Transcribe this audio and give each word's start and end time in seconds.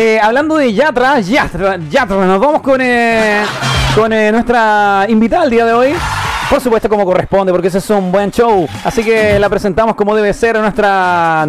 eh, 0.00 0.20
hablando 0.22 0.56
de 0.56 0.72
Yatra, 0.72 1.18
Yatra, 1.18 1.76
Yatra, 1.90 2.24
nos 2.24 2.38
vamos 2.38 2.62
con, 2.62 2.80
eh, 2.80 3.42
con 3.96 4.12
eh, 4.12 4.30
nuestra 4.30 5.06
invitada 5.08 5.42
el 5.42 5.50
día 5.50 5.66
de 5.66 5.72
hoy. 5.72 5.92
Por 6.48 6.60
supuesto, 6.60 6.88
como 6.88 7.04
corresponde, 7.04 7.50
porque 7.50 7.66
ese 7.66 7.78
es 7.78 7.90
un 7.90 8.12
buen 8.12 8.30
show. 8.30 8.64
Así 8.84 9.02
que 9.02 9.40
la 9.40 9.48
presentamos 9.48 9.96
como 9.96 10.14
debe 10.14 10.32
ser 10.32 10.56
nuestra 10.60 11.48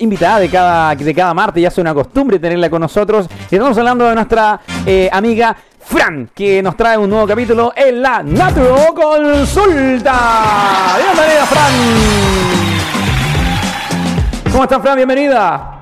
invitada 0.00 0.40
de 0.40 0.50
cada, 0.50 0.96
de 0.96 1.14
cada 1.14 1.32
martes. 1.32 1.62
Ya 1.62 1.68
es 1.68 1.78
una 1.78 1.94
costumbre 1.94 2.40
tenerla 2.40 2.68
con 2.68 2.80
nosotros. 2.80 3.28
Y 3.48 3.54
estamos 3.54 3.78
hablando 3.78 4.08
de 4.08 4.14
nuestra 4.16 4.60
amiga 5.12 5.56
Fran, 5.80 6.30
que 6.34 6.60
nos 6.60 6.76
trae 6.76 6.98
un 6.98 7.08
nuevo 7.08 7.28
capítulo 7.28 7.72
en 7.76 8.02
la 8.02 8.24
Natural 8.24 8.92
Consulta. 8.92 10.16
Bienvenida, 10.96 11.46
Fran. 11.46 11.72
¿Cómo 14.50 14.64
estás, 14.64 14.82
Fran? 14.82 14.96
Bienvenida. 14.96 15.77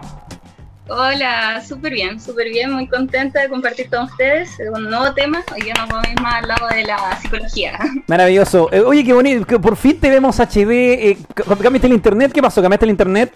Hola, 0.89 1.61
súper 1.66 1.93
bien, 1.93 2.21
súper 2.21 2.48
bien, 2.48 2.71
muy 2.71 2.87
contenta 2.87 3.41
de 3.41 3.48
compartir 3.48 3.91
con 3.91 4.05
ustedes 4.05 4.51
un 4.73 4.84
nuevo 4.84 5.12
tema. 5.15 5.42
Hoy 5.52 5.66
ya 5.66 5.74
nos 5.74 5.88
vamos 5.88 6.06
más 6.23 6.34
al 6.37 6.48
lado 6.48 6.69
de 6.69 6.84
la 6.84 7.19
psicología. 7.20 7.77
Maravilloso. 8.06 8.69
Eh, 8.70 8.83
oye, 8.83 9.02
qué 9.02 9.12
bonito, 9.12 9.45
que 9.45 9.59
por 9.59 9.77
fin 9.77 9.98
te 9.98 10.09
vemos 10.09 10.38
HD. 10.38 10.70
Eh, 10.70 11.19
¿Cambiaste 11.34 11.88
el 11.88 11.92
internet? 11.92 12.30
¿Qué 12.33 12.41
pasó? 12.41 12.62
¿Cambiaste 12.62 12.84
el 12.84 12.91
internet? 12.91 13.33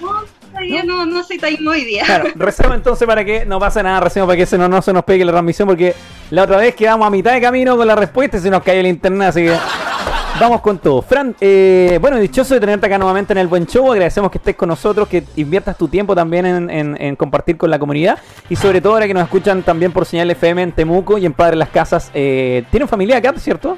No, 0.00 0.84
no, 0.84 1.06
no 1.06 1.24
soy 1.24 1.38
tan 1.38 1.66
hoy 1.66 1.84
día. 1.84 2.04
Claro, 2.04 2.26
recemos 2.36 2.76
entonces 2.76 3.06
para 3.06 3.24
que 3.24 3.44
no 3.44 3.58
pase 3.58 3.82
nada, 3.82 3.98
recemos 3.98 4.28
para 4.28 4.36
que 4.36 4.46
se 4.46 4.56
no, 4.58 4.68
no 4.68 4.80
se 4.80 4.92
nos 4.92 5.04
pegue 5.04 5.24
la 5.24 5.32
transmisión, 5.32 5.66
porque 5.66 5.94
la 6.30 6.44
otra 6.44 6.58
vez 6.58 6.74
quedamos 6.76 7.04
a 7.04 7.10
mitad 7.10 7.32
de 7.32 7.40
camino 7.40 7.76
con 7.76 7.86
la 7.86 7.96
respuesta 7.96 8.36
y 8.36 8.40
se 8.40 8.50
nos 8.50 8.62
cayó 8.62 8.78
el 8.78 8.86
internet, 8.86 9.28
así 9.28 9.42
que 9.42 9.56
vamos 10.40 10.60
con 10.60 10.78
todo. 10.78 11.02
Fran, 11.02 11.34
eh, 11.40 11.98
bueno, 12.00 12.16
dichoso 12.18 12.54
de 12.54 12.60
tenerte 12.60 12.86
acá 12.86 12.98
nuevamente 12.98 13.32
en 13.32 13.38
el 13.38 13.46
Buen 13.48 13.66
Show, 13.66 13.90
agradecemos 13.92 14.30
que 14.30 14.38
estés 14.38 14.56
con 14.56 14.68
nosotros, 14.68 15.08
que 15.08 15.24
inviertas 15.36 15.76
tu 15.76 15.88
tiempo 15.88 16.14
también 16.14 16.46
en, 16.46 16.70
en- 16.70 16.96
en 17.00 17.16
compartir 17.16 17.56
con 17.56 17.70
la 17.70 17.78
comunidad 17.78 18.18
y 18.48 18.56
sobre 18.56 18.80
todo 18.80 18.94
ahora 18.94 19.06
que 19.06 19.14
nos 19.14 19.24
escuchan 19.24 19.62
también 19.62 19.92
por 19.92 20.06
señal 20.06 20.30
FM 20.30 20.62
en 20.62 20.72
Temuco 20.72 21.18
y 21.18 21.26
en 21.26 21.32
Padre 21.32 21.56
Las 21.56 21.68
Casas. 21.70 22.10
Eh, 22.14 22.64
¿Tienen 22.70 22.88
familia 22.88 23.16
acá, 23.18 23.32
cierto? 23.38 23.76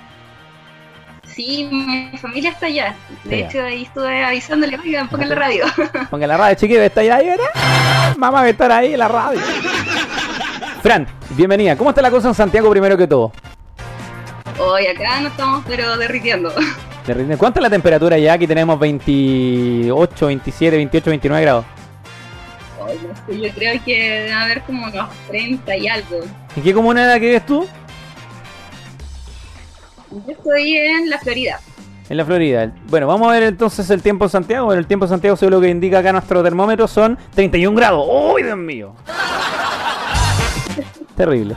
Sí, 1.24 1.68
mi 1.70 2.18
familia 2.18 2.50
está 2.50 2.66
allá. 2.66 2.94
De 3.24 3.36
Allá. 3.36 3.46
hecho, 3.48 3.62
ahí 3.64 3.82
estuve 3.84 4.24
avisándole, 4.24 4.76
oigan, 4.78 5.08
pongan 5.08 5.28
la 5.28 5.34
radio. 5.36 5.64
Ponga 6.10 6.26
la 6.26 6.36
radio, 6.36 6.56
chiquillo, 6.56 6.82
está 6.82 7.00
ahí, 7.02 7.08
¿verdad? 7.26 8.14
Mamá 8.18 8.40
va 8.40 8.46
a 8.46 8.48
estar 8.48 8.70
ahí 8.72 8.92
en 8.92 8.98
la 8.98 9.08
radio. 9.08 9.40
Fran, 10.82 11.06
bienvenida. 11.30 11.76
¿Cómo 11.76 11.90
está 11.90 12.02
la 12.02 12.10
cosa 12.10 12.28
en 12.28 12.34
Santiago 12.34 12.68
primero 12.70 12.96
que 12.96 13.06
todo? 13.06 13.32
Hoy 14.62 14.86
acá 14.86 15.20
no 15.20 15.28
estamos, 15.28 15.64
pero 15.66 15.96
derritiendo. 15.96 16.52
¿Cuánta 17.38 17.60
es 17.60 17.62
la 17.62 17.70
temperatura 17.70 18.18
ya? 18.18 18.34
Aquí 18.34 18.46
tenemos 18.46 18.78
28, 18.78 20.26
27, 20.26 20.76
28, 20.76 21.10
29 21.10 21.42
grados. 21.42 21.64
Hoy, 22.78 22.98
no 23.06 23.14
sé, 23.14 23.40
yo 23.40 23.54
creo 23.54 23.84
que 23.84 23.98
debe 23.98 24.32
haber 24.32 24.62
como 24.62 24.86
unos 24.86 25.08
30 25.28 25.76
y 25.76 25.88
algo. 25.88 26.20
¿En 26.54 26.62
qué 26.62 26.74
comuna 26.74 27.14
que 27.14 27.26
vives 27.26 27.46
tú? 27.46 27.66
Yo 30.10 30.32
estoy 30.32 30.76
en 30.76 31.08
la 31.08 31.18
Florida. 31.18 31.60
En 32.10 32.16
la 32.16 32.24
Florida. 32.24 32.72
Bueno, 32.88 33.06
vamos 33.06 33.28
a 33.28 33.32
ver 33.32 33.44
entonces 33.44 33.88
el 33.88 34.02
tiempo 34.02 34.26
en 34.26 34.30
Santiago. 34.30 34.66
Bueno, 34.66 34.80
el 34.80 34.86
tiempo 34.86 35.06
en 35.06 35.10
Santiago, 35.10 35.36
según 35.36 35.54
lo 35.54 35.60
que 35.60 35.68
indica 35.68 36.00
acá 36.00 36.12
nuestro 36.12 36.42
termómetro, 36.42 36.86
son 36.86 37.16
31 37.34 37.76
grados. 37.76 38.06
¡Uy, 38.08 38.42
Dios 38.42 38.58
mío! 38.58 38.94
Terrible. 41.16 41.56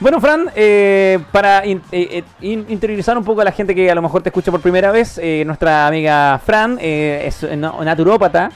Bueno, 0.00 0.20
Fran, 0.20 0.50
eh, 0.56 1.18
para 1.32 1.64
eh, 1.64 1.78
eh, 1.92 2.24
in- 2.40 2.66
interiorizar 2.68 3.16
un 3.16 3.24
poco 3.24 3.40
a 3.40 3.44
la 3.44 3.52
gente 3.52 3.74
que 3.74 3.90
a 3.90 3.94
lo 3.94 4.02
mejor 4.02 4.22
te 4.22 4.28
escucha 4.28 4.50
por 4.50 4.60
primera 4.60 4.90
vez, 4.90 5.18
eh, 5.22 5.44
nuestra 5.46 5.86
amiga 5.86 6.38
Fran 6.44 6.78
es 6.80 7.42
na- 7.56 7.72
naturópata 7.82 8.50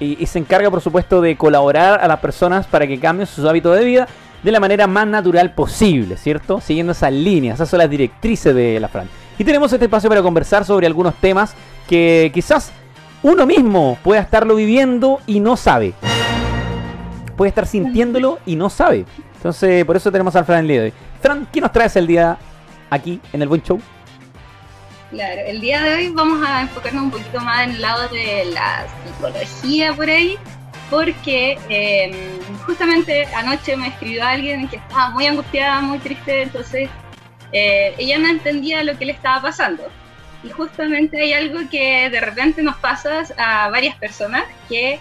y, 0.00 0.22
y 0.22 0.26
se 0.26 0.38
encarga, 0.38 0.70
por 0.70 0.80
supuesto, 0.80 1.20
de 1.20 1.36
colaborar 1.36 2.00
a 2.00 2.06
las 2.08 2.20
personas 2.20 2.66
para 2.66 2.86
que 2.86 2.98
cambien 3.00 3.26
sus 3.26 3.44
hábitos 3.44 3.76
de 3.76 3.84
vida 3.84 4.08
de 4.42 4.52
la 4.52 4.60
manera 4.60 4.86
más 4.86 5.06
natural 5.08 5.52
posible, 5.52 6.16
¿cierto? 6.16 6.60
Siguiendo 6.60 6.92
esas 6.92 7.12
líneas, 7.12 7.56
esas 7.56 7.68
son 7.68 7.80
las 7.80 7.90
directrices 7.90 8.54
de 8.54 8.78
la 8.78 8.86
Fran. 8.88 9.08
Y 9.36 9.42
tenemos 9.44 9.72
este 9.72 9.86
espacio 9.86 10.08
para 10.08 10.22
conversar 10.22 10.64
sobre 10.64 10.86
algunos 10.86 11.14
temas 11.16 11.54
que 11.88 12.30
quizás 12.32 12.70
uno 13.24 13.46
mismo 13.46 13.98
pueda 14.04 14.20
estarlo 14.20 14.54
viviendo 14.54 15.18
y 15.26 15.40
no 15.40 15.56
sabe. 15.56 15.92
Puede 17.38 17.50
estar 17.50 17.68
sintiéndolo 17.68 18.40
y 18.44 18.56
no 18.56 18.68
sabe. 18.68 19.06
Entonces, 19.36 19.84
por 19.84 19.96
eso 19.96 20.10
tenemos 20.10 20.34
al 20.34 20.44
Fran 20.44 20.58
el 20.58 20.68
día 20.68 20.80
de 20.80 20.86
hoy. 20.86 20.92
Fran, 21.22 21.46
¿qué 21.52 21.60
nos 21.60 21.70
traes 21.70 21.94
el 21.94 22.08
día 22.08 22.36
aquí 22.90 23.20
en 23.32 23.42
el 23.42 23.46
Buen 23.46 23.62
Show? 23.62 23.80
Claro, 25.12 25.40
el 25.46 25.60
día 25.60 25.80
de 25.80 25.94
hoy 25.94 26.08
vamos 26.10 26.44
a 26.44 26.62
enfocarnos 26.62 27.04
un 27.04 27.10
poquito 27.12 27.40
más 27.40 27.62
en 27.62 27.70
el 27.70 27.80
lado 27.80 28.08
de 28.08 28.46
la 28.52 28.84
psicología 29.06 29.94
por 29.94 30.10
ahí, 30.10 30.36
porque 30.90 31.56
eh, 31.68 32.40
justamente 32.66 33.24
anoche 33.26 33.76
me 33.76 33.86
escribió 33.86 34.24
alguien 34.24 34.66
que 34.66 34.76
estaba 34.76 35.10
muy 35.10 35.26
angustiada, 35.26 35.80
muy 35.80 36.00
triste, 36.00 36.42
entonces 36.42 36.90
eh, 37.52 37.94
ella 37.98 38.18
no 38.18 38.28
entendía 38.28 38.82
lo 38.82 38.98
que 38.98 39.06
le 39.06 39.12
estaba 39.12 39.40
pasando. 39.42 39.84
Y 40.42 40.50
justamente 40.50 41.22
hay 41.22 41.34
algo 41.34 41.60
que 41.70 42.10
de 42.10 42.20
repente 42.20 42.64
nos 42.64 42.76
pasa 42.78 43.22
a 43.36 43.70
varias 43.70 43.94
personas 43.94 44.42
que 44.68 44.98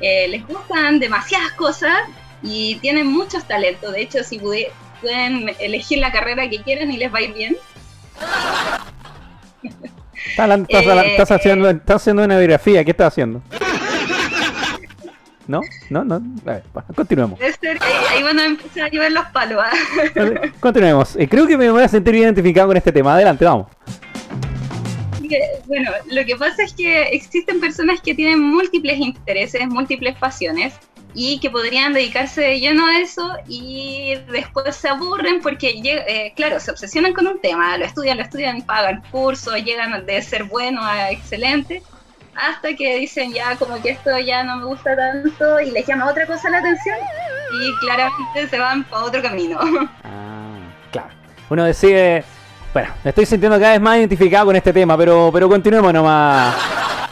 eh, 0.00 0.28
les 0.28 0.46
gustan 0.46 0.98
demasiadas 0.98 1.52
cosas 1.52 1.96
y 2.42 2.76
tienen 2.76 3.06
muchos 3.06 3.44
talentos. 3.44 3.92
De 3.92 4.02
hecho, 4.02 4.22
si 4.24 4.38
pueden 4.38 5.50
elegir 5.58 5.98
la 5.98 6.12
carrera 6.12 6.48
que 6.48 6.62
quieran 6.62 6.90
y 6.90 6.96
les 6.96 7.12
va 7.12 7.18
a 7.18 7.22
ir 7.22 7.34
bien, 7.34 7.56
Estás, 9.62 10.38
hablando- 10.38 10.66
estás, 10.68 10.86
Eh, 11.04 11.10
estás 11.12 11.30
haciendo, 11.30 11.70
estás 11.70 11.96
haciendo 12.02 12.24
una 12.24 12.38
biografía. 12.38 12.84
¿Qué 12.84 12.90
estás 12.90 13.08
haciendo? 13.08 13.42
¿No? 15.46 15.60
¿No? 15.90 16.04
¿No? 16.04 16.14
A 16.16 16.20
ver, 16.52 16.62
bueno, 16.74 16.88
continuemos. 16.94 17.38
Ser, 17.38 17.78
ahí, 17.80 17.92
ahí 18.16 18.22
van 18.22 18.38
a 18.40 18.46
empezar 18.46 18.84
a 18.84 18.88
llover 18.88 19.12
los 19.12 19.24
palos. 19.26 19.62
¿ah? 19.64 19.72
Continuemos. 20.60 21.14
Eh, 21.16 21.28
creo 21.28 21.46
que 21.46 21.56
me 21.56 21.70
voy 21.70 21.82
a 21.84 21.88
sentir 21.88 22.14
identificado 22.16 22.66
con 22.68 22.76
este 22.76 22.90
tema. 22.92 23.14
Adelante, 23.14 23.44
vamos. 23.44 23.68
Que, 25.28 25.40
Bueno, 25.66 25.90
lo 26.10 26.24
que 26.24 26.36
pasa 26.36 26.62
es 26.62 26.72
que 26.72 27.02
existen 27.04 27.60
personas 27.60 28.00
que 28.00 28.14
tienen 28.14 28.40
múltiples 28.40 28.98
intereses, 28.98 29.66
múltiples 29.68 30.16
pasiones 30.16 30.74
y 31.14 31.40
que 31.40 31.50
podrían 31.50 31.94
dedicarse 31.94 32.42
de 32.42 32.60
lleno 32.60 32.86
a 32.86 32.98
eso 32.98 33.36
y 33.48 34.16
después 34.30 34.76
se 34.76 34.88
aburren 34.88 35.40
porque, 35.40 35.80
eh, 35.82 36.32
claro, 36.36 36.60
se 36.60 36.70
obsesionan 36.70 37.14
con 37.14 37.26
un 37.26 37.40
tema, 37.40 37.78
lo 37.78 37.86
estudian, 37.86 38.18
lo 38.18 38.22
estudian, 38.22 38.60
pagan 38.62 39.02
cursos, 39.10 39.54
llegan 39.64 40.04
de 40.04 40.20
ser 40.20 40.44
bueno 40.44 40.84
a 40.84 41.10
excelente, 41.10 41.82
hasta 42.34 42.74
que 42.74 42.98
dicen 42.98 43.32
ya 43.32 43.56
como 43.56 43.80
que 43.80 43.90
esto 43.90 44.18
ya 44.18 44.44
no 44.44 44.58
me 44.58 44.64
gusta 44.66 44.94
tanto 44.94 45.58
y 45.60 45.70
les 45.70 45.86
llama 45.86 46.10
otra 46.10 46.26
cosa 46.26 46.50
la 46.50 46.58
atención 46.58 46.98
y 47.52 47.74
claramente 47.78 48.48
se 48.48 48.58
van 48.58 48.84
para 48.84 49.04
otro 49.04 49.22
camino. 49.22 49.58
Ah, 50.04 50.58
claro. 50.90 51.10
Uno 51.48 51.64
decide. 51.64 52.24
Bueno, 52.76 52.92
me 53.02 53.08
estoy 53.08 53.24
sintiendo 53.24 53.58
cada 53.58 53.72
vez 53.72 53.80
más 53.80 53.96
identificado 53.96 54.44
con 54.44 54.54
este 54.54 54.70
tema, 54.70 54.98
pero, 54.98 55.30
pero 55.32 55.48
continuemos 55.48 55.94
nomás. 55.94 56.54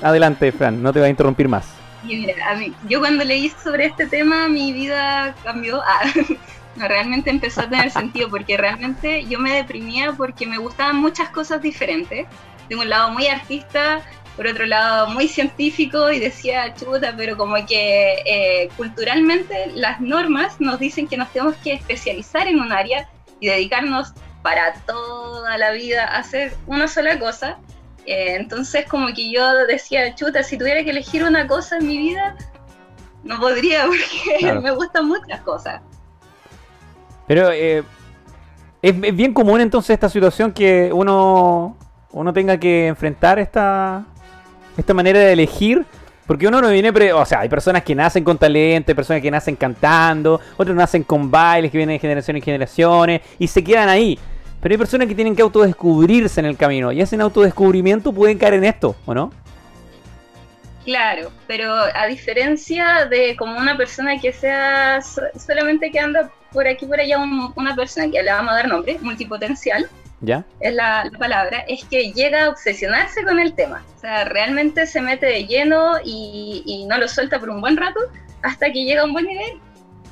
Adelante, 0.02 0.52
Fran, 0.52 0.82
no 0.82 0.92
te 0.92 0.98
voy 0.98 1.06
a 1.06 1.08
interrumpir 1.08 1.48
más. 1.48 1.64
Mira, 2.02 2.34
a 2.50 2.54
mí, 2.54 2.70
yo 2.86 3.00
cuando 3.00 3.24
leí 3.24 3.48
sobre 3.48 3.86
este 3.86 4.06
tema, 4.06 4.46
mi 4.46 4.74
vida 4.74 5.34
cambió. 5.42 5.80
Ah, 5.80 6.02
no, 6.76 6.86
realmente 6.86 7.30
empezó 7.30 7.62
a 7.62 7.70
tener 7.70 7.90
sentido 7.90 8.28
porque 8.28 8.58
realmente 8.58 9.24
yo 9.24 9.38
me 9.38 9.54
deprimía 9.54 10.12
porque 10.12 10.46
me 10.46 10.58
gustaban 10.58 10.96
muchas 10.96 11.30
cosas 11.30 11.62
diferentes. 11.62 12.26
Tengo 12.68 12.82
un 12.82 12.90
lado 12.90 13.10
muy 13.12 13.28
artista, 13.28 14.02
por 14.36 14.46
otro 14.46 14.66
lado 14.66 15.08
muy 15.08 15.28
científico 15.28 16.12
y 16.12 16.18
decía, 16.18 16.74
chuta, 16.74 17.14
pero 17.16 17.38
como 17.38 17.54
que 17.64 18.16
eh, 18.26 18.68
culturalmente 18.76 19.72
las 19.74 19.98
normas 19.98 20.60
nos 20.60 20.78
dicen 20.78 21.08
que 21.08 21.16
nos 21.16 21.32
tenemos 21.32 21.56
que 21.64 21.72
especializar 21.72 22.48
en 22.48 22.60
un 22.60 22.70
área 22.70 23.08
y 23.40 23.46
dedicarnos 23.46 24.12
para 24.44 24.74
toda 24.86 25.56
la 25.56 25.70
vida 25.70 26.04
hacer 26.04 26.52
una 26.66 26.86
sola 26.86 27.18
cosa. 27.18 27.56
Eh, 28.04 28.36
entonces 28.36 28.84
como 28.86 29.06
que 29.14 29.32
yo 29.32 29.66
decía, 29.66 30.14
chuta, 30.14 30.42
si 30.42 30.58
tuviera 30.58 30.84
que 30.84 30.90
elegir 30.90 31.24
una 31.24 31.46
cosa 31.46 31.78
en 31.78 31.86
mi 31.86 31.96
vida, 31.96 32.36
no 33.22 33.40
podría 33.40 33.86
porque 33.86 34.36
Claro. 34.40 34.60
me 34.60 34.70
gustan 34.72 35.08
muchas 35.08 35.40
cosas. 35.40 35.80
Pero 37.26 37.50
eh, 37.52 37.82
es, 38.82 38.94
es 39.02 39.16
bien 39.16 39.32
común 39.32 39.62
entonces 39.62 39.94
esta 39.94 40.10
situación 40.10 40.52
que 40.52 40.90
uno, 40.92 41.78
uno 42.12 42.32
tenga 42.34 42.58
que 42.58 42.86
enfrentar 42.88 43.38
esta, 43.38 44.04
esta 44.76 44.92
manera 44.92 45.20
de 45.20 45.32
elegir. 45.32 45.86
Porque 46.26 46.46
uno 46.46 46.60
no 46.62 46.68
viene, 46.70 46.90
pre- 46.92 47.12
o 47.14 47.24
sea, 47.26 47.40
hay 47.40 47.50
personas 47.50 47.82
que 47.82 47.94
nacen 47.94 48.24
con 48.24 48.38
talento, 48.38 48.90
hay 48.90 48.94
personas 48.94 49.20
que 49.22 49.30
nacen 49.30 49.56
cantando, 49.56 50.40
otros 50.56 50.74
nacen 50.74 51.02
con 51.04 51.30
bailes 51.30 51.70
que 51.70 51.76
vienen 51.76 51.96
de 51.96 51.98
generaciones 51.98 52.40
en 52.40 52.44
generaciones 52.44 53.20
y 53.38 53.46
se 53.46 53.62
quedan 53.64 53.90
ahí. 53.90 54.18
Pero 54.64 54.72
hay 54.72 54.78
personas 54.78 55.08
que 55.08 55.14
tienen 55.14 55.36
que 55.36 55.42
autodescubrirse 55.42 56.40
en 56.40 56.46
el 56.46 56.56
camino 56.56 56.90
y 56.90 57.02
hacen 57.02 57.20
autodescubrimiento 57.20 58.14
pueden 58.14 58.38
caer 58.38 58.54
en 58.54 58.64
esto, 58.64 58.96
¿o 59.04 59.12
no? 59.12 59.30
Claro, 60.86 61.30
pero 61.46 61.70
a 61.94 62.06
diferencia 62.06 63.04
de 63.04 63.36
como 63.36 63.58
una 63.58 63.76
persona 63.76 64.18
que 64.18 64.32
sea 64.32 65.02
so- 65.02 65.20
solamente 65.38 65.90
que 65.90 65.98
anda 66.00 66.30
por 66.50 66.66
aquí 66.66 66.86
por 66.86 66.98
allá, 66.98 67.18
un- 67.18 67.52
una 67.56 67.76
persona 67.76 68.10
que 68.10 68.22
le 68.22 68.32
vamos 68.32 68.52
a 68.52 68.56
dar 68.56 68.68
nombre, 68.68 68.96
multipotencial, 69.02 69.86
¿Ya? 70.22 70.46
es 70.60 70.72
la, 70.72 71.04
la 71.12 71.18
palabra, 71.18 71.58
es 71.68 71.84
que 71.84 72.12
llega 72.14 72.46
a 72.46 72.48
obsesionarse 72.48 73.22
con 73.22 73.38
el 73.38 73.52
tema. 73.52 73.84
O 73.98 74.00
sea, 74.00 74.24
realmente 74.24 74.86
se 74.86 75.02
mete 75.02 75.26
de 75.26 75.44
lleno 75.46 75.96
y, 76.02 76.62
y 76.64 76.86
no 76.86 76.96
lo 76.96 77.06
suelta 77.06 77.38
por 77.38 77.50
un 77.50 77.60
buen 77.60 77.76
rato 77.76 78.00
hasta 78.40 78.72
que 78.72 78.84
llega 78.86 79.02
a 79.02 79.04
un 79.04 79.12
buen 79.12 79.26
nivel 79.26 79.60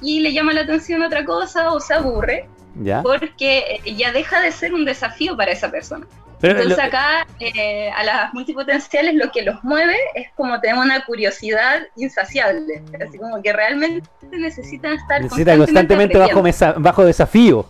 y 0.02 0.20
le 0.20 0.34
llama 0.34 0.52
la 0.52 0.62
atención 0.62 1.02
otra 1.02 1.25
cosa 1.25 1.72
o 1.72 1.81
se 1.81 1.94
aburre, 1.94 2.48
¿Ya? 2.74 3.02
porque 3.02 3.80
eh, 3.84 3.94
ya 3.94 4.12
deja 4.12 4.40
de 4.40 4.50
ser 4.52 4.72
un 4.74 4.84
desafío 4.84 5.36
para 5.36 5.52
esa 5.52 5.70
persona. 5.70 6.06
Pero 6.40 6.54
Entonces 6.54 6.78
lo- 6.78 6.84
acá 6.84 7.26
eh, 7.38 7.90
a 7.96 8.02
las 8.02 8.34
multipotenciales 8.34 9.14
lo 9.14 9.30
que 9.30 9.42
los 9.42 9.62
mueve 9.62 9.94
es 10.14 10.28
como 10.34 10.58
tener 10.60 10.76
una 10.76 11.04
curiosidad 11.04 11.82
insaciable, 11.96 12.82
así 13.06 13.16
como 13.19 13.40
que 13.42 13.52
realmente 13.52 14.08
necesitan 14.32 14.94
estar 14.94 15.20
necesita 15.22 15.56
constantemente 15.56 16.19
bajo, 16.19 16.38
aprendiendo. 16.40 16.42
mesa- 16.42 16.74
bajo 16.78 17.04
desafío. 17.04 17.66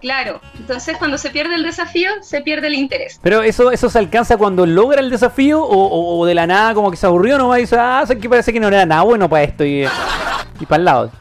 Claro, 0.00 0.40
entonces 0.58 0.96
cuando 0.96 1.16
se 1.16 1.30
pierde 1.30 1.54
el 1.54 1.62
desafío, 1.62 2.10
se 2.22 2.40
pierde 2.40 2.66
el 2.66 2.74
interés. 2.74 3.20
Pero 3.22 3.42
eso, 3.42 3.70
eso 3.70 3.88
se 3.88 4.00
alcanza 4.00 4.36
cuando 4.36 4.66
logra 4.66 4.98
el 5.00 5.10
desafío 5.10 5.62
o, 5.62 5.76
o- 5.86 6.18
o 6.18 6.26
de 6.26 6.34
la 6.34 6.44
nada 6.48 6.74
como 6.74 6.90
que 6.90 6.96
se 6.96 7.06
aburrió 7.06 7.38
nomás 7.38 7.58
y 7.58 7.60
dice, 7.62 7.76
ah, 7.78 8.04
que 8.20 8.28
parece 8.28 8.52
que 8.52 8.58
no 8.58 8.66
era 8.66 8.84
nada 8.84 9.02
bueno 9.02 9.28
para 9.28 9.44
esto 9.44 9.64
y, 9.64 9.84
y 10.58 10.66
para 10.66 10.78
el 10.80 10.84
lado. 10.84 11.12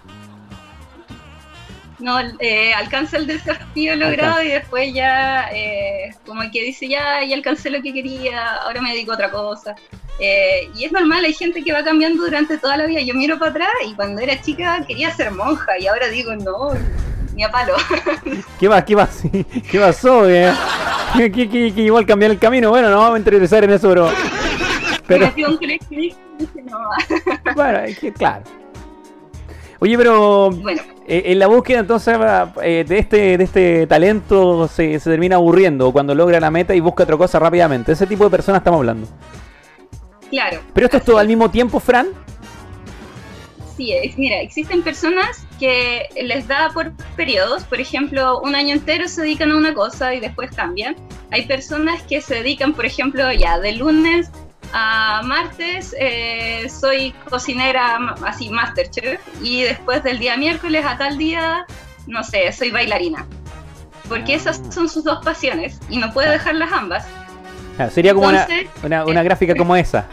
No, 2.01 2.19
eh, 2.39 2.73
alcanza 2.73 3.17
el 3.17 3.27
desafío 3.27 3.95
logrado 3.95 4.41
y 4.41 4.47
después 4.49 4.91
ya 4.93 5.49
eh, 5.53 6.13
como 6.25 6.41
que 6.51 6.63
dice, 6.63 6.87
ya, 6.87 7.23
ya 7.23 7.35
alcancé 7.35 7.69
lo 7.69 7.81
que 7.81 7.93
quería, 7.93 8.55
ahora 8.63 8.81
me 8.81 8.91
dedico 8.91 9.11
a 9.11 9.15
otra 9.15 9.31
cosa. 9.31 9.75
Eh, 10.19 10.69
y 10.75 10.85
es 10.85 10.91
normal, 10.91 11.23
hay 11.25 11.33
gente 11.33 11.63
que 11.63 11.71
va 11.73 11.83
cambiando 11.83 12.23
durante 12.23 12.57
toda 12.57 12.77
la 12.77 12.85
vida. 12.85 13.01
Yo 13.01 13.13
miro 13.13 13.37
para 13.37 13.51
atrás 13.51 13.69
y 13.87 13.93
cuando 13.93 14.21
era 14.21 14.41
chica 14.41 14.83
quería 14.87 15.11
ser 15.15 15.31
monja 15.31 15.77
y 15.79 15.87
ahora 15.87 16.07
digo, 16.09 16.35
no, 16.35 16.71
ni 17.35 17.43
a 17.43 17.51
palo. 17.51 17.73
¿Qué 18.59 18.67
más? 18.67 18.83
¿Qué 18.83 18.95
más? 18.95 19.21
¿Qué 19.71 19.79
pasó? 19.79 20.27
eh? 20.29 20.51
¿Qué, 21.15 21.31
qué, 21.31 21.49
qué- 21.49 21.73
qué 21.73 21.81
igual 21.81 22.05
cambiar 22.05 22.31
el 22.31 22.39
camino? 22.39 22.69
Bueno, 22.69 22.89
no 22.89 22.97
vamos 22.97 23.15
a 23.15 23.19
interesar 23.19 23.63
en 23.63 23.71
eso, 23.71 23.89
pero... 23.89 24.11
Pero, 25.07 25.25
un 25.25 25.59
no, 26.65 26.79
bueno, 27.55 27.79
claro. 28.17 28.43
Oye, 29.83 29.97
pero 29.97 30.51
bueno, 30.51 30.79
eh, 31.07 31.23
en 31.25 31.39
la 31.39 31.47
búsqueda 31.47 31.79
entonces 31.79 32.15
eh, 32.61 32.85
de 32.87 32.99
este 32.99 33.35
de 33.35 33.43
este 33.43 33.87
talento 33.87 34.67
se, 34.67 34.99
se 34.99 35.09
termina 35.09 35.37
aburriendo 35.37 35.91
cuando 35.91 36.13
logra 36.13 36.39
la 36.39 36.51
meta 36.51 36.75
y 36.75 36.79
busca 36.79 37.01
otra 37.01 37.17
cosa 37.17 37.39
rápidamente. 37.39 37.91
Ese 37.91 38.05
tipo 38.05 38.23
de 38.25 38.29
personas 38.29 38.59
estamos 38.59 38.77
hablando. 38.77 39.07
claro. 40.29 40.59
Pero 40.75 40.85
esto 40.85 40.97
es 40.97 41.03
todo 41.03 41.17
al 41.17 41.27
mismo 41.27 41.49
tiempo, 41.49 41.79
Fran. 41.79 42.09
Sí, 43.75 43.91
es, 43.91 44.15
mira, 44.19 44.39
existen 44.39 44.83
personas 44.83 45.47
que 45.59 46.03
les 46.21 46.47
da 46.47 46.69
por 46.71 46.91
periodos, 47.15 47.63
por 47.63 47.79
ejemplo, 47.81 48.39
un 48.41 48.53
año 48.53 48.75
entero 48.75 49.07
se 49.07 49.23
dedican 49.23 49.51
a 49.51 49.57
una 49.57 49.73
cosa 49.73 50.13
y 50.13 50.19
después 50.19 50.51
cambian. 50.51 50.95
Hay 51.31 51.47
personas 51.47 52.03
que 52.03 52.21
se 52.21 52.35
dedican, 52.35 52.73
por 52.73 52.85
ejemplo, 52.85 53.31
ya 53.31 53.57
de 53.57 53.71
lunes 53.71 54.29
a 54.73 55.21
martes 55.23 55.95
eh, 55.99 56.67
soy 56.69 57.11
cocinera 57.29 58.15
así 58.25 58.49
masterchef 58.49 59.19
y 59.41 59.63
después 59.63 60.03
del 60.03 60.19
día 60.19 60.37
miércoles 60.37 60.85
a 60.85 60.97
tal 60.97 61.17
día, 61.17 61.65
no 62.07 62.23
sé, 62.23 62.51
soy 62.51 62.71
bailarina. 62.71 63.25
Porque 64.07 64.33
esas 64.33 64.61
son 64.69 64.89
sus 64.89 65.03
dos 65.03 65.23
pasiones 65.23 65.79
y 65.89 65.97
no 65.97 66.11
puede 66.11 66.31
dejarlas 66.31 66.71
ambas. 66.71 67.05
Ah, 67.77 67.89
sería 67.89 68.13
como 68.13 68.27
una, 68.27 68.43
Entonces, 68.43 68.69
una, 68.83 69.05
una 69.05 69.23
gráfica 69.23 69.55
como 69.55 69.75
esa. 69.75 70.07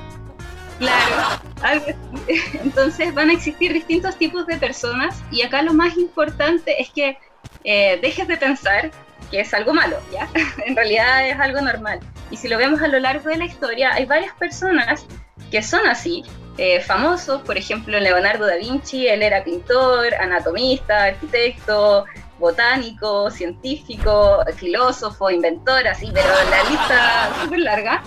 Claro, 0.79 1.83
entonces 2.63 3.13
van 3.13 3.31
a 3.31 3.33
existir 3.33 3.73
distintos 3.73 4.17
tipos 4.17 4.47
de 4.47 4.57
personas 4.59 5.21
y 5.31 5.43
acá 5.43 5.63
lo 5.63 5.75
más 5.75 5.97
importante 5.97 6.81
es 6.81 6.91
que 6.91 7.19
eh, 7.65 7.99
dejes 8.01 8.29
de 8.29 8.37
pensar 8.37 8.91
que 9.31 9.41
es 9.41 9.53
algo 9.55 9.75
malo, 9.75 9.99
¿ya? 10.13 10.29
en 10.67 10.77
realidad 10.77 11.29
es 11.29 11.39
algo 11.39 11.61
normal. 11.61 12.01
Y 12.31 12.37
si 12.37 12.49
lo 12.49 12.59
vemos 12.59 12.83
a 12.83 12.89
lo 12.89 12.99
largo 12.99 13.29
de 13.31 13.39
la 13.39 13.45
historia, 13.45 13.93
hay 13.95 14.05
varias 14.05 14.33
personas 14.35 15.07
que 15.51 15.63
son 15.63 15.87
así, 15.87 16.25
eh, 16.59 16.81
famosos, 16.81 17.43
por 17.43 17.57
ejemplo 17.57 17.99
Leonardo 18.01 18.47
da 18.47 18.57
Vinci, 18.57 19.07
él 19.07 19.23
era 19.23 19.45
pintor, 19.45 20.13
anatomista, 20.15 21.05
arquitecto, 21.05 22.05
botánico, 22.39 23.31
científico, 23.31 24.45
filósofo, 24.57 25.31
inventor, 25.31 25.87
así, 25.87 26.11
pero 26.13 26.29
la 26.51 26.71
lista 26.71 27.31
súper 27.43 27.61
larga 27.61 28.03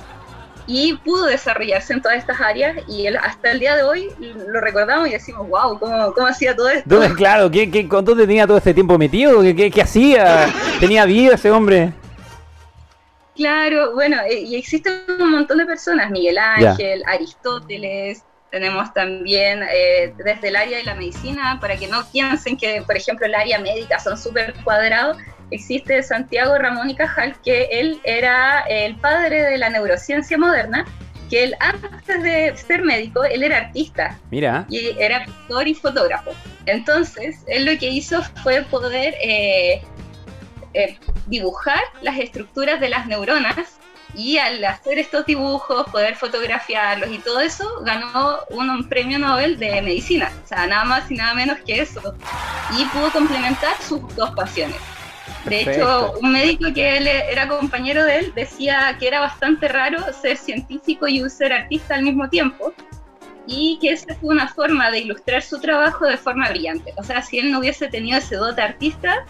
y 0.72 0.94
pudo 0.94 1.26
desarrollarse 1.26 1.92
en 1.92 2.02
todas 2.02 2.18
estas 2.18 2.40
áreas 2.40 2.78
y 2.88 3.06
él, 3.06 3.18
hasta 3.18 3.52
el 3.52 3.60
día 3.60 3.76
de 3.76 3.84
hoy 3.84 4.08
lo 4.48 4.62
recordamos 4.62 5.10
y 5.10 5.12
decimos, 5.12 5.50
wow, 5.50 5.78
¿cómo, 5.78 6.14
cómo 6.14 6.28
hacía 6.28 6.56
todo 6.56 6.70
esto? 6.70 6.84
¿Dónde, 6.86 7.14
claro, 7.14 7.52
¿qué, 7.52 7.70
qué, 7.70 7.90
con 7.90 8.06
¿dónde 8.06 8.26
tenía 8.26 8.48
todo 8.48 8.58
este 8.58 8.74
tiempo 8.74 8.98
metido? 8.98 9.42
¿Qué, 9.42 9.54
qué, 9.54 9.70
qué 9.70 9.82
hacía? 9.82 10.48
¿Tenía 10.80 11.04
vida 11.04 11.36
ese 11.36 11.52
hombre? 11.52 11.92
Claro, 13.36 13.94
bueno, 13.94 14.18
eh, 14.30 14.40
y 14.40 14.56
existen 14.56 15.02
un 15.20 15.32
montón 15.32 15.58
de 15.58 15.66
personas, 15.66 16.10
Miguel 16.10 16.38
Ángel, 16.38 17.04
Aristóteles, 17.06 18.24
tenemos 18.50 18.94
también 18.94 19.64
eh, 19.64 20.14
desde 20.24 20.48
el 20.48 20.56
área 20.56 20.78
de 20.78 20.86
la 20.86 20.96
medicina, 20.96 21.58
para 21.60 21.76
que 21.76 21.88
no 21.88 22.06
piensen 22.14 22.56
que, 22.56 22.82
por 22.82 22.96
ejemplo, 22.96 23.26
el 23.26 23.36
área 23.36 23.60
médica 23.60 24.00
son 24.00 24.18
súper 24.18 24.54
cuadrados, 24.64 25.18
existe 25.52 26.02
Santiago 26.02 26.58
Ramón 26.58 26.90
y 26.90 26.96
Cajal, 26.96 27.36
que 27.44 27.68
él 27.72 28.00
era 28.04 28.62
el 28.62 28.96
padre 28.96 29.44
de 29.44 29.58
la 29.58 29.70
neurociencia 29.70 30.38
moderna, 30.38 30.86
que 31.30 31.44
él 31.44 31.56
antes 31.60 32.24
de 32.24 32.56
ser 32.58 32.84
médico, 32.84 33.24
él 33.24 33.44
era 33.44 33.58
artista, 33.58 34.18
Mira, 34.32 34.66
y 34.70 34.96
era 35.00 35.26
pintor 35.26 35.68
y 35.68 35.76
fotógrafo. 35.76 36.32
Entonces, 36.66 37.44
él 37.48 37.66
lo 37.66 37.78
que 37.78 37.90
hizo 37.90 38.22
fue 38.44 38.64
poder 38.64 39.16
eh, 39.22 39.82
eh, 40.74 40.98
dibujar 41.28 41.82
las 42.02 42.18
estructuras 42.18 42.80
de 42.80 42.90
las 42.90 43.08
neuronas 43.08 43.78
y 44.14 44.38
al 44.38 44.64
hacer 44.66 45.00
estos 45.00 45.26
dibujos, 45.26 45.86
poder 45.90 46.16
fotografiarlos 46.16 47.10
y 47.12 47.20
todo 47.20 47.40
eso, 47.40 47.82
ganó 47.84 48.40
un, 48.50 48.70
un 48.70 48.90
premio 48.90 49.18
Nobel 49.18 49.58
de 49.58 49.82
medicina. 49.82 50.32
O 50.44 50.48
sea, 50.48 50.68
nada 50.68 50.84
más 50.84 51.10
y 51.10 51.16
nada 51.16 51.34
menos 51.34 51.60
que 51.66 51.80
eso. 51.82 52.02
Y 52.78 52.84
pudo 52.86 53.10
complementar 53.12 53.76
sus 53.82 54.16
dos 54.16 54.32
pasiones. 54.32 54.76
De 55.46 55.50
Perfecto. 55.66 55.72
hecho, 55.72 56.14
un 56.22 56.32
médico 56.34 56.72
que 56.74 56.98
él 56.98 57.08
era 57.08 57.48
compañero 57.48 58.06
de 58.06 58.20
él 58.20 58.34
decía 58.36 58.96
que 59.00 59.08
era 59.08 59.20
bastante 59.20 59.68
raro 59.68 59.98
ser 60.14 60.38
científico 60.38 61.08
y 61.08 61.28
ser 61.30 61.52
artista 61.52 61.96
al 61.96 62.04
mismo 62.04 62.30
tiempo 62.30 62.74
y 63.48 63.80
que 63.82 63.92
esa 63.92 64.14
fue 64.16 64.30
una 64.30 64.48
forma 64.48 64.92
de 64.92 65.00
ilustrar 65.00 65.42
su 65.42 65.60
trabajo 65.60 66.06
de 66.06 66.18
forma 66.18 66.48
brillante. 66.50 66.94
O 66.98 67.04
sea, 67.04 67.22
si 67.24 67.40
él 67.40 67.52
no 67.52 67.60
hubiese 67.60 67.88
tenido 67.88 68.20
ese 68.20 68.36
dote 68.36 68.62
artista, 68.62 69.26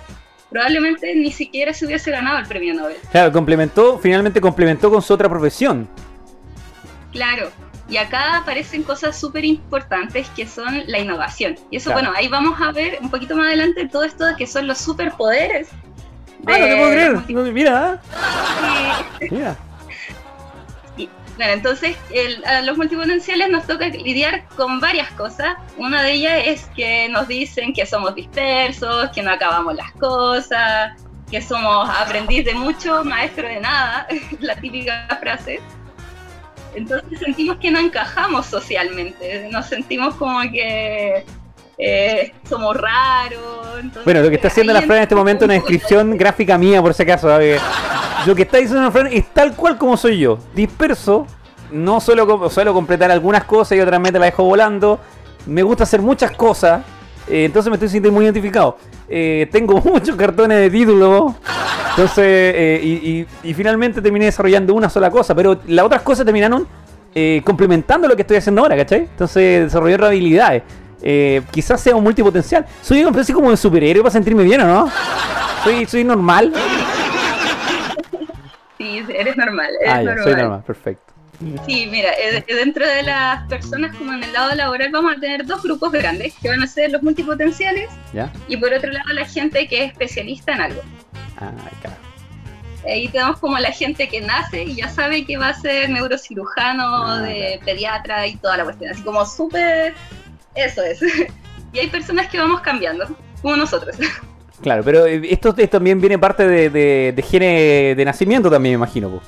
probablemente 0.50 1.16
ni 1.16 1.32
siquiera 1.32 1.74
se 1.74 1.86
hubiese 1.86 2.12
ganado 2.12 2.40
el 2.40 2.46
premio 2.46 2.74
Nobel. 2.74 2.98
claro, 3.10 3.32
complementó, 3.32 3.98
finalmente 3.98 4.42
complementó 4.42 4.92
con 4.92 5.02
su 5.02 5.14
otra 5.14 5.30
profesión. 5.30 5.88
Claro. 7.12 7.50
Y 7.90 7.98
acá 7.98 8.38
aparecen 8.38 8.84
cosas 8.84 9.20
súper 9.20 9.44
importantes 9.44 10.30
que 10.30 10.48
son 10.48 10.84
la 10.88 11.00
innovación. 11.00 11.56
Y 11.72 11.78
eso, 11.78 11.90
Claro. 11.92 12.02
bueno, 12.04 12.18
ahí 12.18 12.28
vamos 12.30 12.60
a 12.62 12.72
ver 12.72 12.98
un 13.02 13.10
poquito 13.10 13.36
más 13.36 13.48
adelante 13.48 13.88
todo 13.90 14.04
esto 14.04 14.26
de 14.26 14.36
que 14.36 14.48
son 14.48 14.66
los 14.68 14.78
superpoderes. 14.78 15.70
Ah, 16.48 16.58
no 16.58 16.66
te 16.66 16.76
puedo 16.76 16.88
de 16.90 16.92
creer. 16.96 17.12
los 17.12 17.22
multi- 17.30 17.34
No, 17.34 17.42
mira, 17.52 18.02
Sí. 19.20 19.28
mira. 19.32 19.58
Bueno, 21.38 21.54
entonces 21.54 21.96
el- 22.14 22.44
a 22.46 22.62
los 22.62 22.78
multipotenciales 22.78 23.50
nos 23.50 23.66
toca 23.66 23.88
lidiar 23.88 24.44
con 24.56 24.80
varias 24.80 25.10
cosas. 25.12 25.56
Una 25.78 26.04
de 26.04 26.12
ellas 26.12 26.42
es 26.46 26.66
que 26.76 27.10
nos 27.10 27.28
dicen 27.28 27.74
que 27.74 27.86
somos 27.86 28.14
dispersos, 28.14 29.10
que 29.12 29.24
no 29.24 29.32
acabamos 29.32 29.76
las 29.76 29.92
cosas, 29.94 30.92
que 31.32 31.42
somos 31.42 31.90
aprendiz 31.90 32.46
de 32.46 32.54
mucho, 32.54 33.04
maestro 33.06 33.48
de 33.48 33.60
nada, 33.62 34.06
la 34.40 34.56
típica 34.58 35.08
frase. 35.20 35.60
Entonces 36.76 37.20
sentimos 37.20 37.58
que 37.58 37.72
no 37.72 37.80
encajamos 37.80 38.46
socialmente, 38.46 39.48
nos 39.52 39.66
sentimos 39.68 40.16
como 40.16 40.42
que 40.42 41.26
eh, 41.82 42.32
somos 42.48 42.76
raros. 42.78 43.40
entonces, 43.80 44.06
Bueno, 44.06 44.22
lo 44.22 44.30
que 44.30 44.36
está 44.36 44.48
haciendo 44.50 44.72
la 44.74 44.82
Fran 44.82 44.98
en 44.98 45.04
este 45.04 45.16
momento 45.16 45.46
es 45.46 45.50
un 45.50 45.52
una 45.52 45.54
descripción 45.60 46.18
gráfica 46.18 46.58
mía, 46.58 46.82
por 46.82 46.94
si 46.94 47.04
acaso. 47.04 47.28
Lo 48.26 48.36
que 48.36 48.44
está 48.44 48.58
diciendo 48.58 48.84
la 48.84 48.92
Fran 48.92 49.08
es 49.08 49.26
tal 49.34 49.56
cual 49.56 49.78
como 49.78 49.98
soy 49.98 50.20
yo. 50.20 50.38
Disperso, 50.54 51.26
no 51.72 52.00
suelo, 52.00 52.50
suelo 52.50 52.74
completar 52.74 53.10
algunas 53.12 53.44
cosas 53.46 53.78
y 53.78 53.82
otras 53.82 54.00
me 54.00 54.12
la 54.12 54.20
dejo 54.26 54.44
volando. 54.44 55.00
Me 55.48 55.64
gusta 55.64 55.84
hacer 55.86 56.02
muchas 56.02 56.32
cosas, 56.32 56.84
eh, 57.28 57.46
entonces 57.46 57.70
me 57.72 57.76
estoy 57.78 57.90
sintiendo 57.90 58.16
muy 58.16 58.26
identificado. 58.26 58.78
Eh, 59.10 59.50
tengo 59.52 59.82
muchos 59.84 60.16
cartones 60.16 60.58
de 60.60 60.70
título. 60.70 61.36
Entonces, 61.90 62.24
eh, 62.26 62.80
y, 62.84 62.90
y- 63.10 63.28
y 63.50 63.54
finalmente 63.54 64.02
terminé 64.02 64.26
desarrollando 64.26 64.74
una 64.76 64.90
sola 64.90 65.10
cosa, 65.10 65.34
pero 65.36 65.60
las 65.68 65.86
otras 65.86 66.04
cosas 66.04 66.24
terminaron 66.26 66.66
eh, 67.14 67.42
complementando 67.44 68.08
lo 68.08 68.16
que 68.16 68.22
estoy 68.22 68.38
haciendo 68.38 68.62
ahora, 68.62 68.78
¿cachai? 68.78 69.00
Entonces 69.02 69.64
desarrollé 69.66 69.96
otras 69.96 70.10
habilidades. 70.10 70.64
Eh, 71.02 71.42
quizás 71.52 71.82
sea 71.82 71.96
un 71.96 72.04
multipotencial. 72.04 72.66
Soy 72.82 73.02
una 73.02 73.10
especie 73.12 73.34
como 73.34 73.50
de 73.52 73.58
superhéroe 73.58 74.02
para 74.04 74.12
sentirme 74.12 74.44
bien, 74.44 74.62
¿o 74.62 74.68
no? 74.68 74.92
Soy, 75.64 75.86
soy 75.86 76.04
normal. 76.04 76.54
Sí, 78.78 79.04
eres 79.14 79.38
normal. 79.38 79.70
Eres 79.82 79.94
Ah, 79.94 79.98
ya, 79.98 80.04
normal. 80.04 80.24
soy 80.24 80.36
normal, 80.36 80.64
perfecto. 80.66 81.14
Sí, 81.66 81.88
mira, 81.90 82.10
eh, 82.14 82.44
dentro 82.48 82.88
de 82.88 83.02
las 83.02 83.48
personas 83.48 83.96
como 83.96 84.14
en 84.14 84.24
el 84.24 84.32
lado 84.32 84.54
laboral 84.54 84.90
vamos 84.92 85.14
a 85.18 85.20
tener 85.20 85.44
dos 85.46 85.64
grupos 85.64 85.92
grandes, 85.92 86.36
que 86.40 86.50
van 86.50 86.62
a 86.62 86.68
ser 86.68 86.92
los 86.92 87.02
multipotenciales 87.02 87.90
¿Ya? 88.14 88.32
y 88.48 88.58
por 88.58 88.72
otro 88.72 88.92
lado 88.92 89.10
la 89.12 89.26
gente 89.26 89.68
que 89.68 89.86
es 89.86 89.92
especialista 89.92 90.54
en 90.54 90.62
algo. 90.62 90.82
Ay, 91.38 91.50
claro. 91.82 91.96
Ahí 92.88 93.08
tenemos 93.08 93.40
como 93.40 93.58
la 93.58 93.72
gente 93.72 94.08
que 94.08 94.22
nace 94.22 94.64
y 94.66 94.76
ya 94.76 94.90
sabe 94.90 95.26
que 95.26 95.38
va 95.38 95.50
a 95.50 95.54
ser 95.60 95.90
neurocirujano, 95.90 97.08
Ah, 97.08 97.20
de 97.22 97.60
pediatra 97.66 98.28
y 98.28 98.36
toda 98.36 98.58
la 98.58 98.64
cuestión, 98.66 98.92
así 98.92 99.02
como 99.02 99.26
súper 99.26 99.96
Eso 100.56 100.82
es. 100.84 101.02
y 101.74 101.80
hay 101.80 101.88
personas 101.88 102.28
que 102.28 102.38
vamos 102.38 102.62
cambiando, 102.62 103.08
como 103.42 103.56
nosotros. 103.56 103.96
Claro, 104.62 104.84
pero 104.84 105.06
esto, 105.08 105.56
esto 105.58 105.68
también 105.70 106.00
viene 106.00 106.20
parte 106.20 106.48
de, 106.48 106.70
de, 106.70 107.14
de 107.16 107.22
gene 107.24 107.96
de 107.96 108.06
nacimiento 108.06 108.50
también, 108.52 108.74
me 108.74 108.86
imagino. 108.86 109.22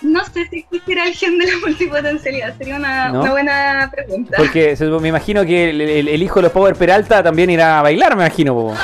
No 0.00 0.24
sé 0.24 0.46
si 0.48 0.60
existirá 0.60 1.06
el 1.06 1.14
gen 1.14 1.38
de 1.38 1.46
la 1.46 1.58
multipotencialidad, 1.58 2.56
sería 2.56 2.76
una, 2.76 3.10
¿No? 3.10 3.20
una 3.20 3.30
buena 3.32 3.90
pregunta. 3.94 4.34
Porque 4.38 4.74
me 4.98 5.08
imagino 5.08 5.44
que 5.44 5.68
el, 5.70 5.80
el- 5.82 6.08
el 6.08 6.22
hijo 6.22 6.36
de 6.36 6.44
los 6.44 6.52
Power 6.52 6.74
Peralta 6.74 7.22
también 7.22 7.50
irá 7.50 7.80
a 7.80 7.82
bailar, 7.82 8.16
me 8.16 8.24
imagino. 8.24 8.54
po. 8.54 8.74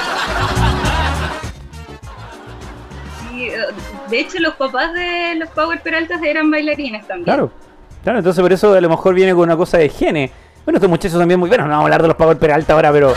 Y, 3.34 3.44
eh, 3.48 3.56
de 4.10 4.20
hecho, 4.20 4.38
los 4.40 4.54
papás 4.54 4.92
de 4.92 5.34
los 5.36 5.48
Power 5.50 5.80
Peraltas 5.80 6.22
eran 6.22 6.50
bailarines 6.50 7.06
también. 7.06 7.24
Claro, 7.24 7.50
claro, 8.02 8.18
entonces 8.18 8.42
por 8.42 8.52
eso 8.52 8.74
a 8.74 8.80
lo 8.80 8.88
mejor 8.90 9.14
viene 9.14 9.32
con 9.32 9.42
una 9.44 9.56
cosa 9.56 9.78
de 9.78 9.88
gene. 9.88 10.30
Bueno, 10.66 10.78
estos 10.78 10.90
muchachos 10.90 11.16
también 11.16 11.38
muy... 11.38 11.48
Bueno, 11.48 11.62
no 11.62 11.70
vamos 11.70 11.82
a 11.82 11.84
hablar 11.84 12.02
de 12.02 12.08
los 12.08 12.16
Power 12.16 12.36
Peralta 12.38 12.72
ahora, 12.72 12.90
pero... 12.90 13.14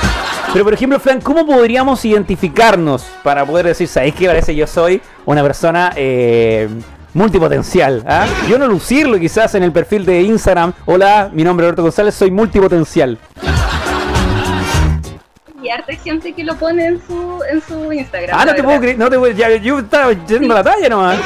Pero 0.53 0.63
por 0.63 0.71
ejemplo, 0.71 0.99
Frank, 0.99 1.23
¿cómo 1.23 1.47
podríamos 1.47 2.05
identificarnos 2.05 3.07
para 3.23 3.43
poder 3.43 3.65
decir, 3.65 3.87
¿sabéis 3.87 4.13
qué 4.13 4.27
parece 4.27 4.55
yo 4.55 4.67
soy 4.67 5.01
una 5.25 5.41
persona 5.41 5.91
eh, 5.95 6.69
multipotencial? 7.15 8.03
¿ah? 8.07 8.27
Yo 8.47 8.59
no 8.59 8.67
lucirlo 8.67 9.17
quizás 9.17 9.55
en 9.55 9.63
el 9.63 9.71
perfil 9.71 10.05
de 10.05 10.21
Instagram. 10.21 10.73
Hola, 10.85 11.31
mi 11.33 11.43
nombre 11.43 11.65
es 11.65 11.69
Roberto 11.69 11.81
González, 11.81 12.13
soy 12.13 12.29
multipotencial. 12.29 13.17
Y 15.63 15.69
harta 15.69 15.93
gente 16.03 16.33
que 16.33 16.43
lo 16.43 16.55
pone 16.55 16.85
en 16.85 17.01
su, 17.07 17.41
en 17.51 17.61
su 17.63 17.91
Instagram. 17.91 18.37
Ah, 18.39 18.45
no 18.45 18.51
te 18.51 18.61
verdad. 18.61 18.63
puedo 18.65 18.79
creer, 18.79 18.99
no 18.99 19.09
te 19.09 19.17
puedo... 19.17 19.33
Ya, 19.33 19.55
yo 19.55 19.79
estaba 19.79 20.13
yendo 20.13 20.53
la 20.53 20.63
talla 20.63 20.87
nomás. 20.87 21.17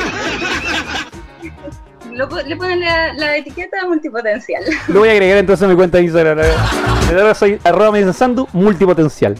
Lo 2.13 2.27
le 2.27 2.55
ponen 2.55 2.79
la, 2.81 3.13
la 3.13 3.37
etiqueta 3.37 3.85
multipotencial. 3.87 4.63
Lo 4.87 4.99
voy 4.99 5.09
a 5.09 5.11
agregar 5.13 5.37
entonces 5.37 5.65
a 5.65 5.67
mi 5.67 5.75
cuenta 5.75 5.97
de 5.97 6.03
Instagram. 6.05 6.39
ahora 7.09 7.33
soy 7.33 7.59
arroba 7.63 7.91
me 7.91 7.99
dicen 7.99 8.13
Sandu, 8.13 8.47
multipotencial. 8.53 9.35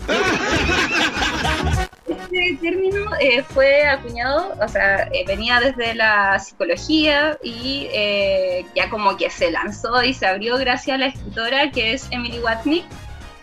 Este 2.07 2.57
término 2.61 3.11
eh, 3.19 3.43
fue 3.43 3.85
acuñado, 3.85 4.53
o 4.59 4.67
sea, 4.67 5.03
eh, 5.13 5.23
venía 5.27 5.59
desde 5.59 5.93
la 5.93 6.39
psicología 6.39 7.37
y 7.43 7.87
eh, 7.93 8.65
ya 8.75 8.89
como 8.89 9.15
que 9.17 9.29
se 9.29 9.51
lanzó 9.51 10.03
y 10.03 10.13
se 10.13 10.25
abrió 10.25 10.57
gracias 10.57 10.95
a 10.95 10.97
la 10.97 11.05
escritora 11.07 11.71
que 11.71 11.93
es 11.93 12.07
Emily 12.09 12.39
Watnick, 12.39 12.85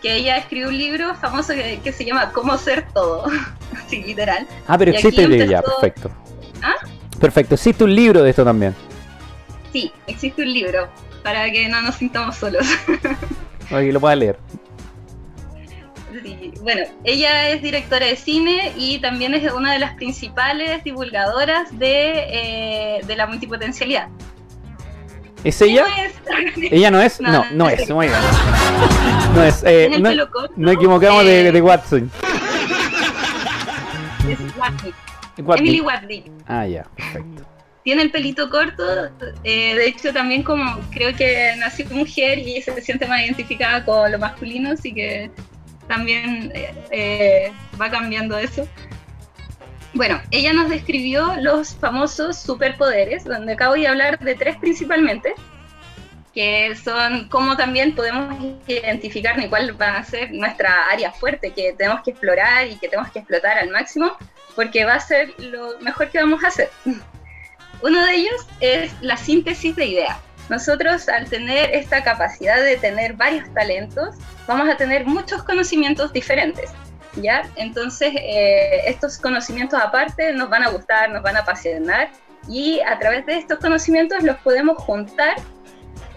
que 0.01 0.15
ella 0.15 0.37
escribió 0.37 0.67
un 0.67 0.77
libro 0.77 1.15
famoso 1.15 1.53
que, 1.53 1.79
que 1.81 1.93
se 1.93 2.03
llama 2.03 2.31
Cómo 2.33 2.57
ser 2.57 2.85
todo, 2.93 3.25
así 3.85 4.03
literal. 4.03 4.45
Ah, 4.67 4.77
pero 4.77 4.91
Y 4.91 4.95
existe 4.95 5.23
el 5.23 5.31
libro 5.31 5.45
ya, 5.45 5.61
perfecto. 5.61 6.11
¿Ah? 6.61 6.75
Perfecto, 7.19 7.55
existe 7.55 7.83
un 7.83 7.95
libro 7.95 8.21
de 8.23 8.29
esto 8.29 8.43
también. 8.43 8.75
Sí, 9.71 9.91
existe 10.07 10.41
un 10.41 10.53
libro 10.53 10.89
para 11.23 11.49
que 11.51 11.67
no 11.69 11.81
nos 11.81 11.95
sintamos 11.95 12.35
solos. 12.37 12.65
Para 13.69 13.83
que 13.83 13.93
lo 13.93 14.01
pueda 14.01 14.15
leer. 14.17 14.37
Sí, 16.23 16.51
Bueno, 16.61 16.81
ella 17.05 17.49
es 17.49 17.61
directora 17.61 18.05
de 18.05 18.17
cine 18.17 18.73
y 18.75 18.99
también 18.99 19.33
es 19.33 19.49
una 19.53 19.71
de 19.71 19.79
las 19.79 19.93
principales 19.95 20.83
divulgadoras 20.83 21.69
de, 21.79 22.25
eh, 22.97 23.01
de 23.05 23.15
la 23.15 23.27
multipotencialidad. 23.27 24.09
¿Es 25.45 25.61
ella? 25.61 25.85
¿Cómo 25.85 25.95
es? 26.03 26.13
¿Ella 26.71 26.91
no 26.91 27.01
es? 27.01 27.21
No, 27.21 27.31
No, 27.31 27.43
no, 27.45 27.49
no 27.51 27.55
no 27.63 27.69
es, 27.69 27.85
sé. 27.85 27.93
muy 27.93 28.07
bien. 28.07 28.19
No 29.35 29.43
es, 29.43 29.63
eh, 29.65 29.89
no, 29.97 30.09
no 30.57 30.71
equivocamos 30.71 31.23
de, 31.23 31.47
eh, 31.47 31.51
de 31.53 31.61
Watson. 31.61 32.11
es 34.27 34.39
Watney. 34.57 34.93
Emily 35.37 35.79
Watnick. 35.81 36.25
Ah, 36.45 36.67
ya, 36.67 36.83
perfecto. 36.95 37.43
Tiene 37.83 38.03
el 38.03 38.11
pelito 38.11 38.49
corto, 38.49 38.83
eh, 39.43 39.75
de 39.75 39.87
hecho 39.87 40.13
también 40.13 40.43
como 40.43 40.79
creo 40.91 41.15
que 41.15 41.55
nació 41.57 41.87
mujer 41.89 42.37
y 42.37 42.61
se 42.61 42.79
siente 42.81 43.07
más 43.07 43.21
identificada 43.21 43.83
con 43.83 44.11
lo 44.11 44.19
masculino, 44.19 44.71
así 44.71 44.93
que 44.93 45.31
también 45.87 46.51
eh, 46.53 46.73
eh, 46.91 47.51
va 47.79 47.89
cambiando 47.89 48.37
eso. 48.37 48.67
Bueno, 49.93 50.21
ella 50.29 50.53
nos 50.53 50.69
describió 50.69 51.35
los 51.41 51.73
famosos 51.75 52.37
superpoderes, 52.37 53.25
donde 53.25 53.53
acabo 53.53 53.73
de 53.73 53.87
hablar 53.87 54.19
de 54.19 54.35
tres 54.35 54.57
principalmente, 54.57 55.33
que 56.33 56.75
son 56.75 57.27
cómo 57.29 57.57
también 57.57 57.93
podemos 57.93 58.55
identificar 58.67 59.37
ni 59.37 59.49
cuál 59.49 59.79
va 59.79 59.97
a 59.97 60.03
ser 60.03 60.31
nuestra 60.31 60.87
área 60.89 61.11
fuerte 61.11 61.51
que 61.51 61.73
tenemos 61.73 62.03
que 62.03 62.11
explorar 62.11 62.67
y 62.67 62.77
que 62.77 62.87
tenemos 62.87 63.11
que 63.11 63.19
explotar 63.19 63.57
al 63.57 63.69
máximo, 63.69 64.15
porque 64.55 64.85
va 64.85 64.93
a 64.93 64.99
ser 64.99 65.33
lo 65.39 65.79
mejor 65.81 66.09
que 66.09 66.19
vamos 66.19 66.43
a 66.43 66.47
hacer. 66.47 66.69
Uno 67.81 68.05
de 68.05 68.13
ellos 68.13 68.47
es 68.59 68.91
la 69.01 69.17
síntesis 69.17 69.75
de 69.75 69.85
ideas. 69.85 70.17
Nosotros 70.49 71.07
al 71.07 71.29
tener 71.29 71.73
esta 71.73 72.03
capacidad 72.03 72.61
de 72.61 72.77
tener 72.77 73.13
varios 73.13 73.51
talentos, 73.53 74.15
vamos 74.47 74.69
a 74.69 74.77
tener 74.77 75.05
muchos 75.05 75.43
conocimientos 75.43 76.11
diferentes. 76.13 76.69
¿Ya? 77.15 77.49
Entonces, 77.57 78.13
eh, 78.15 78.83
estos 78.87 79.17
conocimientos 79.17 79.79
aparte 79.81 80.31
nos 80.31 80.49
van 80.49 80.63
a 80.63 80.69
gustar, 80.69 81.09
nos 81.09 81.21
van 81.21 81.35
a 81.35 81.39
apasionar 81.39 82.09
y 82.47 82.79
a 82.79 82.97
través 82.99 83.25
de 83.25 83.37
estos 83.37 83.59
conocimientos 83.59 84.23
los 84.23 84.37
podemos 84.37 84.77
juntar 84.77 85.35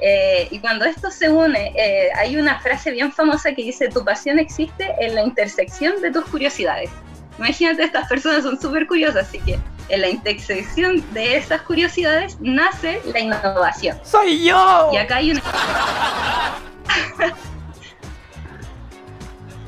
eh, 0.00 0.48
y 0.50 0.58
cuando 0.58 0.84
esto 0.84 1.10
se 1.10 1.30
une, 1.30 1.72
eh, 1.76 2.10
hay 2.16 2.36
una 2.36 2.60
frase 2.60 2.90
bien 2.90 3.12
famosa 3.12 3.54
que 3.54 3.62
dice, 3.62 3.88
tu 3.88 4.04
pasión 4.04 4.38
existe 4.38 4.94
en 4.98 5.14
la 5.14 5.22
intersección 5.22 6.00
de 6.02 6.10
tus 6.10 6.24
curiosidades. 6.26 6.90
Imagínate, 7.38 7.84
estas 7.84 8.08
personas 8.08 8.42
son 8.42 8.60
súper 8.60 8.86
curiosas, 8.86 9.28
así 9.28 9.38
que 9.40 9.58
en 9.88 10.00
la 10.00 10.08
intersección 10.08 11.04
de 11.12 11.36
esas 11.36 11.62
curiosidades 11.62 12.36
nace 12.40 13.00
la 13.12 13.20
innovación. 13.20 13.98
¡Soy 14.02 14.44
yo! 14.44 14.90
Y 14.92 14.96
acá 14.96 15.16
hay 15.16 15.32
una... 15.32 15.42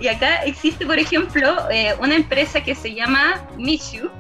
y 0.01 0.09
acá 0.09 0.37
existe, 0.45 0.85
por 0.87 0.99
ejemplo, 0.99 1.71
eh, 1.71 1.95
una 2.01 2.15
empresa 2.15 2.61
que 2.63 2.75
se 2.75 2.95
llama 2.95 3.43
Mishu, 3.57 4.11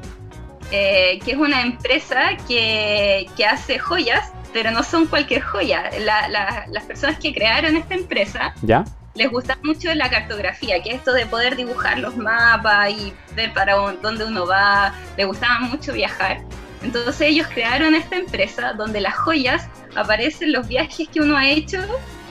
eh, 0.71 1.19
que 1.25 1.33
es 1.33 1.37
una 1.39 1.63
empresa 1.63 2.37
que, 2.49 3.27
que 3.37 3.45
hace 3.47 3.79
joyas, 3.79 4.33
pero 4.53 4.71
no 4.71 4.83
son 4.83 5.07
cualquier 5.07 5.43
joya. 5.43 5.91
La- 6.01 6.29
la- 6.29 6.65
las 6.71 6.85
personas 6.85 7.19
que 7.19 7.33
crearon 7.35 7.77
esta 7.77 7.95
empresa 7.95 8.55
¿Ya? 8.63 8.85
Les 9.17 9.31
gusta 9.31 9.59
mucho 9.63 9.93
la 9.95 10.11
cartografía, 10.11 10.83
que 10.83 10.91
es 10.91 10.97
esto 10.97 11.13
de 11.13 11.27
poder 11.27 11.57
dibujar 11.57 11.99
los 11.99 12.17
mapas 12.17 12.91
y 12.91 13.13
ver 13.35 13.53
para 13.53 13.75
dónde 13.75 14.25
uno 14.25 14.47
va, 14.47 14.95
les 15.17 15.27
gustaba 15.27 15.61
mucho 15.61 15.93
viajar. 15.93 16.43
Entonces 16.83 17.21
ellos 17.21 17.47
crearon 17.53 17.95
esta 17.95 18.17
empresa 18.17 18.75
donde 18.75 19.01
las 19.01 19.17
joyas 19.17 19.69
aparecen 19.95 20.53
los 20.53 20.69
viajes 20.69 21.09
que 21.09 21.21
uno 21.21 21.37
ha 21.37 21.49
hecho 21.49 21.79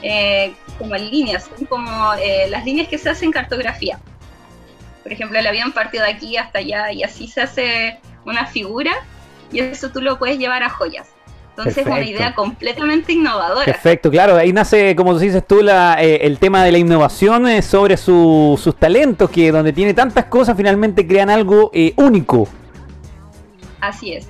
eh, 0.02 0.54
como 0.78 0.94
en 0.94 1.10
líneas, 1.10 1.50
como 1.68 2.14
eh, 2.14 2.46
las 2.48 2.64
líneas 2.64 2.88
que 2.88 2.98
se 2.98 3.10
hacen 3.10 3.26
en 3.26 3.32
cartografía. 3.32 3.98
Por 5.02 5.12
ejemplo, 5.12 5.38
el 5.38 5.46
avión 5.46 5.72
partió 5.72 6.02
de 6.02 6.08
aquí 6.08 6.36
hasta 6.36 6.60
allá 6.60 6.92
y 6.92 7.02
así 7.02 7.26
se 7.26 7.42
hace 7.42 8.00
una 8.24 8.46
figura 8.46 8.92
y 9.52 9.60
eso 9.60 9.90
tú 9.90 10.00
lo 10.00 10.18
puedes 10.18 10.38
llevar 10.38 10.62
a 10.62 10.70
joyas. 10.70 11.08
Entonces 11.58 11.78
es 11.78 11.86
una 11.86 12.00
idea 12.02 12.34
completamente 12.34 13.12
innovadora. 13.14 13.64
Perfecto, 13.64 14.10
claro, 14.10 14.36
ahí 14.36 14.52
nace, 14.52 14.94
como 14.94 15.18
dices 15.18 15.46
tú, 15.46 15.62
la, 15.62 15.96
eh, 16.02 16.18
el 16.26 16.38
tema 16.38 16.62
de 16.62 16.72
la 16.72 16.78
innovación 16.78 17.48
eh, 17.48 17.62
sobre 17.62 17.96
su- 17.96 18.60
sus 18.62 18.76
talentos, 18.76 19.30
que 19.30 19.50
donde 19.50 19.72
tiene 19.72 19.94
tantas 19.94 20.26
cosas 20.26 20.56
finalmente 20.56 21.06
crean 21.06 21.30
algo 21.30 21.70
eh, 21.72 21.94
único. 21.96 22.46
Así 23.80 24.12
es. 24.12 24.28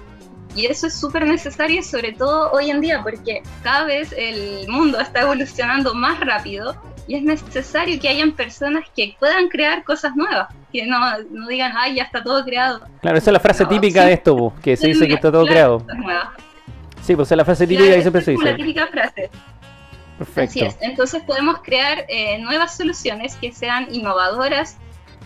Y 0.54 0.66
eso 0.66 0.86
es 0.86 0.94
súper 0.94 1.26
necesario, 1.26 1.82
sobre 1.82 2.12
todo 2.12 2.50
hoy 2.52 2.70
en 2.70 2.80
día, 2.80 3.02
porque 3.02 3.42
cada 3.62 3.84
vez 3.84 4.14
el 4.16 4.66
mundo 4.68 4.98
está 5.00 5.20
evolucionando 5.22 5.94
más 5.94 6.18
rápido 6.20 6.74
y 7.06 7.14
es 7.16 7.22
necesario 7.22 8.00
que 8.00 8.08
hayan 8.08 8.32
personas 8.32 8.84
que 8.96 9.14
puedan 9.20 9.48
crear 9.48 9.84
cosas 9.84 10.16
nuevas, 10.16 10.48
que 10.72 10.86
no, 10.86 10.98
no 11.30 11.46
digan, 11.46 11.72
ay, 11.76 11.96
ya 11.96 12.04
está 12.04 12.22
todo 12.22 12.42
creado. 12.44 12.80
Claro, 13.02 13.18
esa 13.18 13.30
es 13.30 13.32
la 13.34 13.40
frase 13.40 13.64
No, 13.64 13.68
típica 13.68 14.00
sí. 14.02 14.06
de 14.08 14.12
esto, 14.14 14.52
que 14.62 14.76
se 14.76 14.86
dice 14.88 15.06
que 15.06 15.14
está 15.14 15.30
todo 15.30 15.44
Claro, 15.46 15.82
creado. 15.84 16.16
Sí, 17.06 17.14
pues 17.14 17.30
es 17.30 17.36
la 17.36 17.44
frase 17.44 17.66
típica 17.66 17.84
Claro, 17.84 17.96
que 17.96 18.02
siempre 18.02 18.22
se 18.22 18.34
como 18.34 18.44
la 18.44 18.52
dice. 18.52 18.62
típica 18.64 18.86
frase. 18.88 19.30
Así 19.30 20.18
Perfecto. 20.18 20.64
es. 20.64 20.76
Entonces 20.80 21.22
podemos 21.22 21.58
crear 21.62 22.04
eh, 22.08 22.38
nuevas 22.38 22.76
soluciones 22.76 23.36
que 23.36 23.52
sean 23.52 23.86
innovadoras 23.94 24.76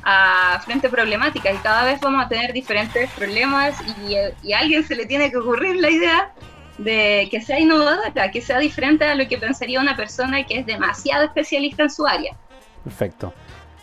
a 0.03 0.61
frente 0.65 0.89
a 0.89 0.91
problemáticas 0.91 1.55
y 1.55 1.59
cada 1.59 1.85
vez 1.85 2.01
vamos 2.01 2.25
a 2.25 2.29
tener 2.29 2.53
diferentes 2.53 3.11
problemas 3.13 3.77
y, 4.07 4.17
y 4.47 4.53
a 4.53 4.59
alguien 4.59 4.87
se 4.87 4.95
le 4.97 5.07
tiene 5.07 5.31
que 5.31 5.37
ocurrir 5.39 5.77
la 5.77 5.91
idea 5.91 6.33
de 6.79 7.29
que 7.31 7.41
sea 7.43 7.61
innovadora, 7.61 8.31
que 8.31 8.41
sea 8.41 8.59
diferente 8.59 9.05
a 9.05 9.15
lo 9.15 9.29
que 9.29 9.37
pensaría 9.39 9.81
una 9.81 9.97
persona 9.97 10.45
que 10.47 10.59
es 10.61 10.67
demasiado 10.67 11.25
especialista 11.25 11.83
en 11.85 11.91
su 11.91 12.07
área. 12.07 12.35
Perfecto. 12.85 13.33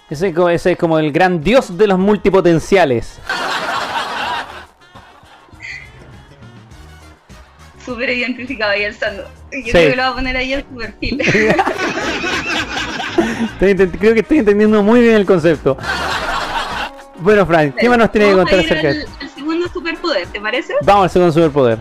Ese, 0.09 0.33
ese 0.51 0.71
es 0.71 0.77
como 0.77 0.97
el 0.99 1.11
gran 1.11 1.43
dios 1.43 1.77
de 1.77 1.87
los 1.87 1.99
multipotenciales. 1.99 3.19
Súper 7.87 8.09
identificado 8.09 8.73
ahí 8.73 8.83
el 8.83 8.93
Sando. 8.93 9.23
Yo 9.23 9.29
Sí. 9.63 9.71
creo 9.71 9.91
que 9.91 9.95
lo 9.95 10.03
va 10.03 10.09
a 10.09 10.13
poner 10.13 10.35
ahí 10.35 10.53
en 10.53 10.61
su 10.61 10.75
perfil. 10.75 11.17
Creo 13.59 14.13
que 14.13 14.19
estoy 14.19 14.39
entendiendo 14.39 14.83
muy 14.83 14.99
bien 14.99 15.15
el 15.15 15.25
concepto. 15.25 15.77
Bueno, 17.19 17.45
Frank, 17.45 17.75
¿qué 17.79 17.87
más 17.87 17.97
nos 17.97 18.11
tiene 18.11 18.27
que 18.27 18.33
contar 18.33 18.59
acerca 18.59 18.89
de 18.89 19.05
al 19.21 19.29
segundo 19.29 19.69
superpoder, 19.69 20.27
¿te 20.27 20.41
parece? 20.41 20.73
Vamos 20.83 21.03
al 21.03 21.09
segundo 21.09 21.31
superpoder. 21.31 21.79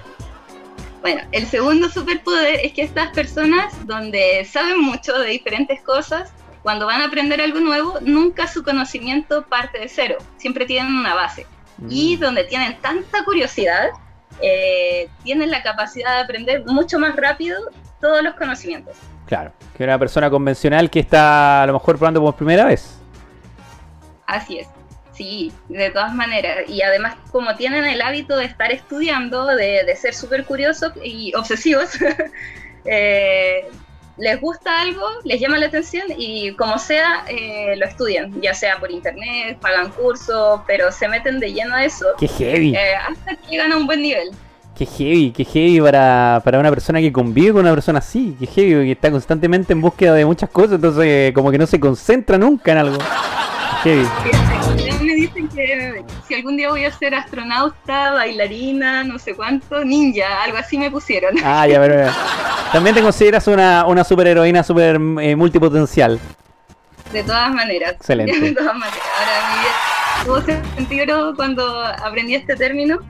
Bueno, 1.03 1.23
el 1.33 1.45
segundo 1.47 1.89
superpoder 1.89 2.61
es 2.63 2.73
que 2.73 2.83
estas 2.83 3.09
personas, 3.09 3.75
donde 3.85 4.47
saben 4.49 4.81
mucho 4.81 5.19
de 5.19 5.31
diferentes 5.31 5.83
cosas, 5.83 6.33
cuando 6.63 6.87
van 6.87 7.01
a 7.01 7.07
aprender 7.07 7.41
algo 7.41 7.59
nuevo, 7.59 7.99
nunca 8.01 8.47
su 8.47 8.63
conocimiento 8.63 9.45
parte 9.47 9.81
de 9.81 9.89
cero, 9.89 10.19
siempre 10.37 10.67
tienen 10.67 10.95
una 10.95 11.15
base. 11.15 11.49
Y 11.91 12.17
mm. 12.17 12.21
donde 12.21 12.45
tienen 12.45 12.81
tanta 12.81 13.25
curiosidad, 13.25 13.89
eh, 14.43 15.09
tienen 15.23 15.51
la 15.51 15.63
capacidad 15.63 16.17
de 16.17 16.21
aprender 16.23 16.65
mucho 16.67 16.99
más 16.99 17.17
rápido 17.17 17.59
todos 18.01 18.23
los 18.23 18.35
conocimientos. 18.35 18.97
Claro, 19.27 19.53
que 19.77 19.85
una 19.85 19.99
persona 19.99 20.31
convencional 20.31 20.89
que 20.89 21.01
está 21.01 21.63
a 21.63 21.67
lo 21.67 21.75
mejor 21.75 21.97
probando 21.99 22.21
por 22.21 22.37
primera 22.37 22.65
vez. 22.65 22.99
Así 24.27 24.59
es. 24.59 24.69
Sí, 25.13 25.51
de 25.69 25.91
todas 25.91 26.15
maneras. 26.15 26.69
Y 26.69 26.83
además, 26.83 27.17
como 27.33 27.57
tienen 27.57 27.85
el 27.85 28.03
hábito 28.03 28.37
de 28.37 28.45
estar 28.45 28.71
estudiando, 28.71 29.47
de, 29.47 29.97
ser 29.97 30.15
súper 30.15 30.45
curiosos 30.45 30.93
y 31.03 31.35
obsesivos, 31.35 31.99
eh, 32.85 33.67
les 34.19 34.41
gusta 34.41 34.81
algo, 34.81 35.03
les 35.25 35.41
llama 35.41 35.59
la 35.59 35.67
atención 35.67 36.05
y 36.17 36.53
como 36.55 36.79
sea, 36.79 37.25
eh, 37.29 37.75
lo 37.77 37.87
estudian, 37.87 38.41
ya 38.41 38.55
sea 38.55 38.79
por 38.79 38.91
internet, 38.91 39.59
pagan 39.61 39.91
cursos, 39.91 40.61
pero 40.67 40.91
se 40.91 41.09
meten 41.09 41.39
de 41.39 41.53
lleno 41.53 41.75
a 41.75 41.85
eso. 41.85 42.07
¡Qué 42.19 42.29
heavy! 42.29 42.75
Eh, 42.75 42.95
hasta 42.95 43.37
que 43.37 43.51
llegan 43.51 43.73
a 43.73 43.77
un 43.77 43.87
buen 43.87 44.01
nivel. 44.01 44.31
Qué 44.77 44.85
heavy, 44.85 45.33
qué 45.33 45.45
heavy 45.45 45.81
para, 45.81 46.41
para 46.45 46.59
una 46.59 46.71
persona 46.71 47.01
que 47.01 47.11
convive 47.11 47.53
con 47.53 47.63
una 47.63 47.73
persona 47.73 47.99
así, 47.99 48.37
qué 48.39 48.47
heavy, 48.47 48.87
que 48.87 48.93
está 48.93 49.11
constantemente 49.11 49.73
en 49.73 49.81
búsqueda 49.81 50.15
de 50.15 50.25
muchas 50.25 50.51
cosas, 50.51 50.73
entonces 50.73 51.33
como 51.33 51.51
que 51.51 51.59
no 51.59 51.67
se 51.67 51.81
concentra 51.81 52.37
nunca 52.37 52.73
en 52.73 52.79
algo. 52.79 52.99
Qué 53.83 54.05
heavy. 54.05 54.46
Si 56.27 56.35
algún 56.35 56.57
día 56.57 56.71
voy 56.71 56.85
a 56.85 56.93
ser 56.93 57.15
astronauta, 57.15 58.13
bailarina, 58.13 59.05
no 59.05 59.19
sé 59.19 59.35
cuánto, 59.35 59.85
ninja, 59.85 60.43
algo 60.43 60.57
así 60.59 60.79
me 60.79 60.91
pusieron. 60.91 61.37
Ah, 61.45 61.67
ya, 61.67 61.81
pero 61.81 62.11
también 62.73 62.95
te 62.95 63.03
consideras 63.03 63.47
una, 63.47 63.87
una 63.87 64.05
superheroína 64.05 64.63
super 64.63 64.97
eh, 64.97 65.37
multipotencial. 65.37 66.19
De 67.13 67.23
todas 67.23 67.53
maneras. 67.53 67.93
Excelente. 67.93 68.41
De 68.41 68.53
todas 68.53 68.75
maneras. 68.75 69.03
Ahora, 69.19 69.49
mi 69.49 69.55
vida 69.61 69.71
tuvo 70.25 70.41
sentido 70.77 71.35
cuando 71.37 71.85
aprendí 71.85 72.35
este 72.35 72.57
término 72.57 73.01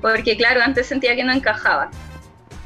porque 0.00 0.36
claro, 0.36 0.60
antes 0.62 0.86
sentía 0.86 1.16
que 1.16 1.24
no 1.24 1.32
encajaba. 1.32 1.90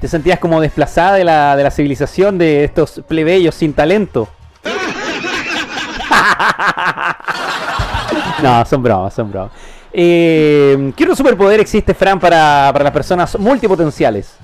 ¿Te 0.00 0.08
sentías 0.08 0.38
como 0.38 0.60
desplazada 0.60 1.14
de 1.14 1.24
la, 1.24 1.56
de 1.56 1.62
la 1.62 1.70
civilización 1.70 2.36
de 2.38 2.64
estos 2.64 3.02
plebeyos 3.06 3.54
sin 3.54 3.72
talento? 3.72 4.28
no, 8.42 8.64
son 8.66 8.82
bromas, 8.82 9.14
son 9.14 9.30
bromas. 9.30 9.52
Eh, 9.92 10.92
¿Qué 10.96 11.04
otro 11.04 11.16
superpoder 11.16 11.60
existe, 11.60 11.94
Fran, 11.94 12.18
para, 12.18 12.70
para 12.72 12.84
las 12.84 12.92
personas 12.92 13.38
multipotenciales? 13.38 14.36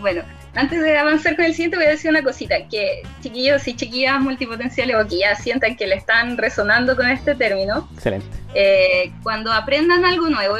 Bueno, 0.00 0.22
antes 0.54 0.82
de 0.82 0.98
avanzar 0.98 1.36
con 1.36 1.44
el 1.44 1.52
siguiente, 1.52 1.76
voy 1.76 1.86
a 1.86 1.90
decir 1.90 2.10
una 2.10 2.22
cosita, 2.22 2.56
que 2.68 3.02
chiquillos 3.22 3.66
y 3.68 3.76
chiquillas 3.76 4.20
multipotenciales 4.20 4.96
o 4.96 5.06
que 5.06 5.20
ya 5.20 5.34
sientan 5.36 5.76
que 5.76 5.86
le 5.86 5.94
están 5.94 6.36
resonando 6.36 6.96
con 6.96 7.08
este 7.08 7.34
término, 7.34 7.88
Excelente. 7.94 8.26
Eh, 8.54 9.12
cuando 9.22 9.52
aprendan 9.52 10.04
algo 10.04 10.28
nuevo, 10.28 10.56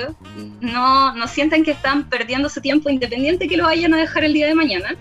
no, 0.61 1.15
no 1.15 1.27
sientan 1.27 1.65
que 1.65 1.73
están 1.73 2.09
perdiendo 2.09 2.49
su 2.49 2.61
tiempo 2.61 2.91
independiente 2.91 3.49
que 3.49 3.57
lo 3.57 3.65
vayan 3.65 3.95
a 3.95 3.97
dejar 3.97 4.25
el 4.25 4.35
día 4.35 4.47
de 4.47 4.55
mañana, 4.55 4.95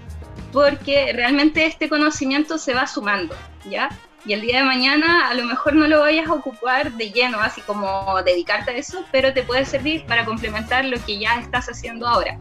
porque 0.51 1.11
realmente 1.13 1.65
este 1.65 1.89
conocimiento 1.89 2.57
se 2.57 2.73
va 2.73 2.87
sumando, 2.87 3.35
¿ya? 3.69 3.89
Y 4.27 4.33
el 4.33 4.41
día 4.41 4.57
de 4.57 4.65
mañana 4.65 5.29
a 5.29 5.33
lo 5.33 5.45
mejor 5.45 5.73
no 5.73 5.87
lo 5.87 6.01
vayas 6.01 6.27
a 6.27 6.33
ocupar 6.33 6.91
de 6.91 7.11
lleno, 7.11 7.39
así 7.39 7.61
como 7.61 8.21
dedicarte 8.25 8.71
a 8.71 8.73
eso, 8.75 9.05
pero 9.09 9.33
te 9.33 9.41
puede 9.43 9.63
servir 9.63 10.05
para 10.05 10.25
complementar 10.25 10.83
lo 10.83 10.97
que 11.05 11.17
ya 11.17 11.39
estás 11.39 11.67
haciendo 11.69 12.05
ahora. 12.05 12.37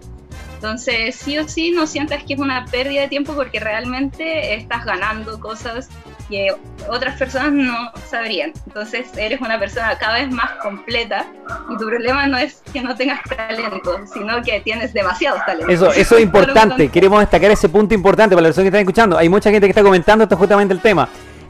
Entonces, 0.57 1.15
sí 1.15 1.39
o 1.39 1.47
sí, 1.47 1.71
no 1.71 1.87
sientas 1.87 2.25
que 2.25 2.35
es 2.35 2.41
una 2.41 2.65
pérdida 2.65 3.03
de 3.03 3.09
tiempo 3.09 3.35
porque 3.35 3.61
realmente 3.61 4.55
estás 4.55 4.85
ganando 4.85 5.39
cosas 5.39 5.89
que 6.29 6.49
otras 6.89 7.17
personas 7.19 7.53
no 7.53 7.93
sabrían. 8.11 8.53
Entonces, 8.67 9.07
eres 9.17 9.41
una 9.41 9.57
persona 9.57 9.97
cada 9.97 10.15
vez 10.15 10.31
más 10.31 10.51
completa 10.63 11.27
y 11.71 11.77
tu 11.77 11.87
problema 11.87 12.27
no 12.27 12.37
es 12.37 12.63
que 12.73 12.81
no 12.81 12.97
tengas 12.97 13.21
talento, 13.25 14.01
sino 14.13 14.43
que 14.43 14.61
tienes 14.61 14.93
demasiados 14.93 15.41
talentos. 15.47 15.73
Eso, 15.73 15.93
eso 15.93 16.17
es 16.17 16.23
importante. 16.23 16.89
Queremos 16.89 17.21
destacar 17.21 17.53
ese 17.53 17.69
punto 17.69 17.95
importante 17.95 18.35
para 18.35 18.49
los 18.49 18.57
que 18.57 18.65
están 18.65 18.81
escuchando. 18.81 19.17
Hay 19.17 19.29
mucha 19.29 19.51
gente 19.51 19.69
que 19.69 19.71
está 19.71 19.85
comentando 19.85 20.25
esto 20.25 20.37
justamente 20.37 20.75
el 20.75 20.81
tema. 20.81 21.09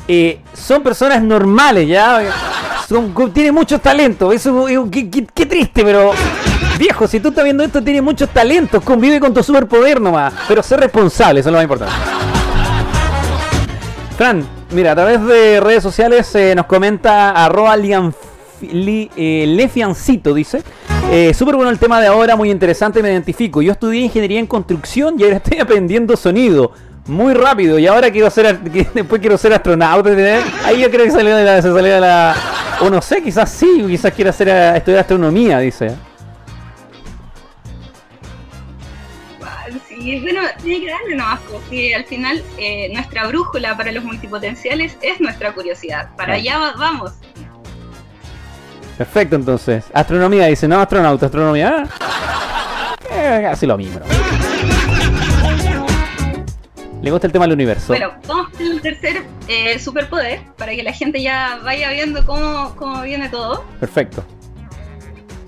Eh, 0.09 0.41
son 0.55 0.83
personas 0.83 1.23
normales, 1.23 1.89
¿ya? 1.89 2.23
Son, 2.89 3.13
tienen 3.33 3.55
mucho 3.55 3.79
talento. 3.79 4.33
Eso, 4.33 4.67
qué, 4.91 5.47
triste, 5.47 5.85
pero 5.85 6.13
Viejo, 6.79 7.09
si 7.09 7.21
tú 7.21 7.29
estás 7.29 7.43
viendo 7.43 7.65
esto, 7.65 7.83
tienes 7.83 8.03
muchos 8.03 8.29
talentos, 8.29 8.83
convive 8.83 9.19
con 9.19 9.33
tu 9.33 9.43
superpoder 9.43 10.01
nomás. 10.01 10.35
Pero 10.47 10.63
ser 10.63 10.81
responsable, 10.81 11.41
eso 11.41 11.49
es 11.49 11.53
lo 11.53 11.59
más 11.59 11.65
importante. 11.65 11.95
Fran, 14.17 14.47
mira, 14.73 14.93
a 14.93 14.95
través 14.95 15.25
de 15.25 15.61
redes 15.61 15.83
sociales 15.83 16.35
eh, 16.35 16.55
nos 16.55 16.67
comenta 16.67 17.31
arroba 17.31 17.77
eh, 18.63 19.45
lefiancito, 19.47 20.35
dice. 20.35 20.63
Eh, 21.11 21.33
Súper 21.35 21.57
bueno 21.57 21.71
el 21.71 21.79
tema 21.79 22.01
de 22.01 22.09
ahora, 22.09 22.37
muy 22.37 22.51
interesante, 22.51 23.03
me 23.03 23.11
identifico. 23.11 23.63
Yo 23.63 23.73
estudié 23.73 24.03
ingeniería 24.03 24.41
en 24.41 24.47
construcción 24.47 25.15
y 25.19 25.25
ahora 25.25 25.37
estoy 25.37 25.59
aprendiendo 25.61 26.17
sonido. 26.17 26.73
Muy 27.07 27.35
rápido, 27.35 27.79
y 27.79 27.87
ahora 27.87 28.11
quiero 28.11 28.31
ser 28.31 28.59
después 28.95 29.21
quiero 29.21 29.39
ser 29.39 29.53
astronauta. 29.53 30.11
Ahí 30.65 30.81
yo 30.81 30.91
creo 30.91 31.05
que 31.05 31.11
salió 31.11 31.37
de 31.37 31.45
la, 31.45 31.63
se 31.63 31.73
salió 31.73 31.95
de 31.95 32.01
la. 32.01 32.35
O 32.81 32.91
no 32.91 33.01
sé, 33.01 33.23
quizás 33.23 33.51
sí, 33.51 33.85
quizás 33.87 34.13
quiera 34.13 34.31
hacer, 34.31 34.49
estudiar 34.77 35.01
astronomía, 35.01 35.59
dice. 35.61 35.95
Y 39.99 40.21
bueno, 40.21 40.41
tiene 40.63 40.85
que 40.85 40.91
darle 40.93 41.17
nomás, 41.17 41.41
porque 41.51 41.95
al 41.95 42.05
final 42.05 42.43
eh, 42.59 42.91
nuestra 42.93 43.27
brújula 43.27 43.77
para 43.77 43.91
los 43.91 44.05
multipotenciales 44.05 44.97
es 45.01 45.21
nuestra 45.21 45.53
curiosidad. 45.53 46.11
Para 46.17 46.35
allá 46.35 46.75
vamos. 46.77 47.13
Perfecto, 48.97 49.37
entonces. 49.37 49.85
Astronomía 49.93 50.47
dice, 50.47 50.69
no 50.69 50.81
astronauta, 50.81 51.27
astronomía. 51.27 51.89
Eh, 53.11 53.41
casi 53.43 53.67
lo 53.67 53.77
mismo. 53.77 54.01
Le 57.03 57.11
gusta 57.11 57.27
el 57.27 57.33
tema 57.33 57.45
del 57.45 57.53
universo. 57.55 57.89
Bueno, 57.89 58.13
vamos 58.27 58.51
con 58.51 58.67
el 58.67 58.81
tercer 58.81 59.25
eh, 59.49 59.79
superpoder 59.79 60.41
para 60.57 60.75
que 60.75 60.83
la 60.83 60.93
gente 60.93 61.23
ya 61.23 61.61
vaya 61.63 61.91
viendo 61.91 62.25
cómo, 62.25 62.75
cómo 62.77 63.03
viene 63.03 63.29
todo. 63.29 63.65
Perfecto. 63.79 64.25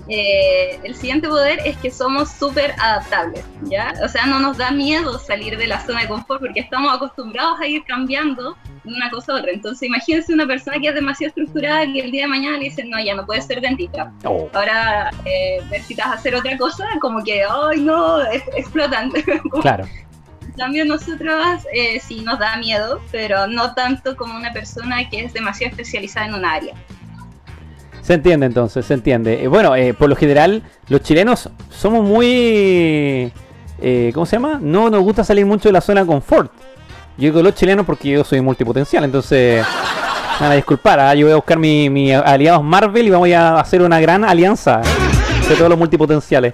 Eh, 0.07 0.79
el 0.83 0.95
siguiente 0.95 1.27
poder 1.27 1.59
es 1.65 1.77
que 1.77 1.91
somos 1.91 2.31
súper 2.31 2.73
adaptables, 2.79 3.45
¿ya? 3.63 3.93
O 4.03 4.07
sea, 4.07 4.25
no 4.25 4.39
nos 4.39 4.57
da 4.57 4.71
miedo 4.71 5.19
salir 5.19 5.55
de 5.55 5.67
la 5.67 5.85
zona 5.85 6.01
de 6.01 6.07
confort 6.07 6.41
porque 6.41 6.61
estamos 6.61 6.95
acostumbrados 6.95 7.59
a 7.59 7.67
ir 7.67 7.83
cambiando 7.83 8.57
de 8.83 8.93
una 8.93 9.11
cosa 9.11 9.33
a 9.33 9.35
otra. 9.35 9.51
Entonces, 9.51 9.87
imagínense 9.87 10.33
una 10.33 10.47
persona 10.47 10.79
que 10.79 10.87
es 10.87 10.95
demasiado 10.95 11.29
estructurada 11.29 11.85
que 11.85 11.99
el 11.99 12.11
día 12.11 12.23
de 12.23 12.27
mañana 12.27 12.57
le 12.57 12.65
dicen, 12.65 12.89
no, 12.89 12.99
ya 12.99 13.13
no 13.13 13.23
puedes 13.25 13.45
ser 13.45 13.61
dentista. 13.61 14.11
Oh. 14.23 14.49
Ahora 14.53 15.11
eh, 15.25 15.61
necesitas 15.69 16.07
hacer 16.07 16.33
otra 16.33 16.57
cosa, 16.57 16.85
como 17.01 17.23
que, 17.23 17.43
ay, 17.43 17.81
no, 17.81 18.19
explotan. 18.55 19.11
claro. 19.61 19.85
También 20.59 20.89
nosotros 20.89 21.63
eh, 21.73 22.01
sí 22.01 22.21
nos 22.21 22.37
da 22.37 22.57
miedo, 22.57 23.01
pero 23.13 23.47
no 23.47 23.73
tanto 23.73 24.17
como 24.17 24.35
una 24.35 24.51
persona 24.51 25.09
que 25.09 25.23
es 25.23 25.33
demasiado 25.33 25.71
especializada 25.71 26.27
en 26.27 26.33
un 26.33 26.43
área. 26.43 26.75
Se 28.01 28.15
entiende 28.15 28.45
entonces, 28.47 28.85
se 28.85 28.93
entiende. 28.93 29.41
Eh, 29.41 29.47
bueno, 29.47 29.75
eh, 29.75 29.93
por 29.93 30.09
lo 30.09 30.15
general, 30.15 30.63
los 30.89 31.01
chilenos 31.01 31.49
somos 31.69 32.03
muy... 32.03 33.31
Eh, 33.81 34.11
¿Cómo 34.13 34.25
se 34.25 34.35
llama? 34.35 34.59
No 34.61 34.89
nos 34.89 35.01
gusta 35.01 35.23
salir 35.23 35.45
mucho 35.45 35.69
de 35.69 35.73
la 35.73 35.79
zona 35.79 36.01
de 36.01 36.07
confort. 36.07 36.51
Yo 37.17 37.25
digo 37.25 37.41
los 37.41 37.55
chilenos 37.55 37.85
porque 37.85 38.09
yo 38.09 38.23
soy 38.23 38.41
multipotencial, 38.41 39.05
entonces... 39.05 39.65
Van 40.39 40.51
a 40.51 40.55
disculpar, 40.55 40.99
¿ah? 41.01 41.13
yo 41.13 41.25
voy 41.25 41.33
a 41.33 41.35
buscar 41.35 41.59
mis 41.59 41.91
mi 41.91 42.13
aliados 42.13 42.63
Marvel 42.63 43.05
y 43.05 43.09
vamos 43.09 43.29
a 43.31 43.59
hacer 43.59 43.81
una 43.81 43.99
gran 43.99 44.23
alianza 44.23 44.81
de 45.49 45.55
todos 45.55 45.69
los 45.69 45.77
multipotenciales. 45.77 46.53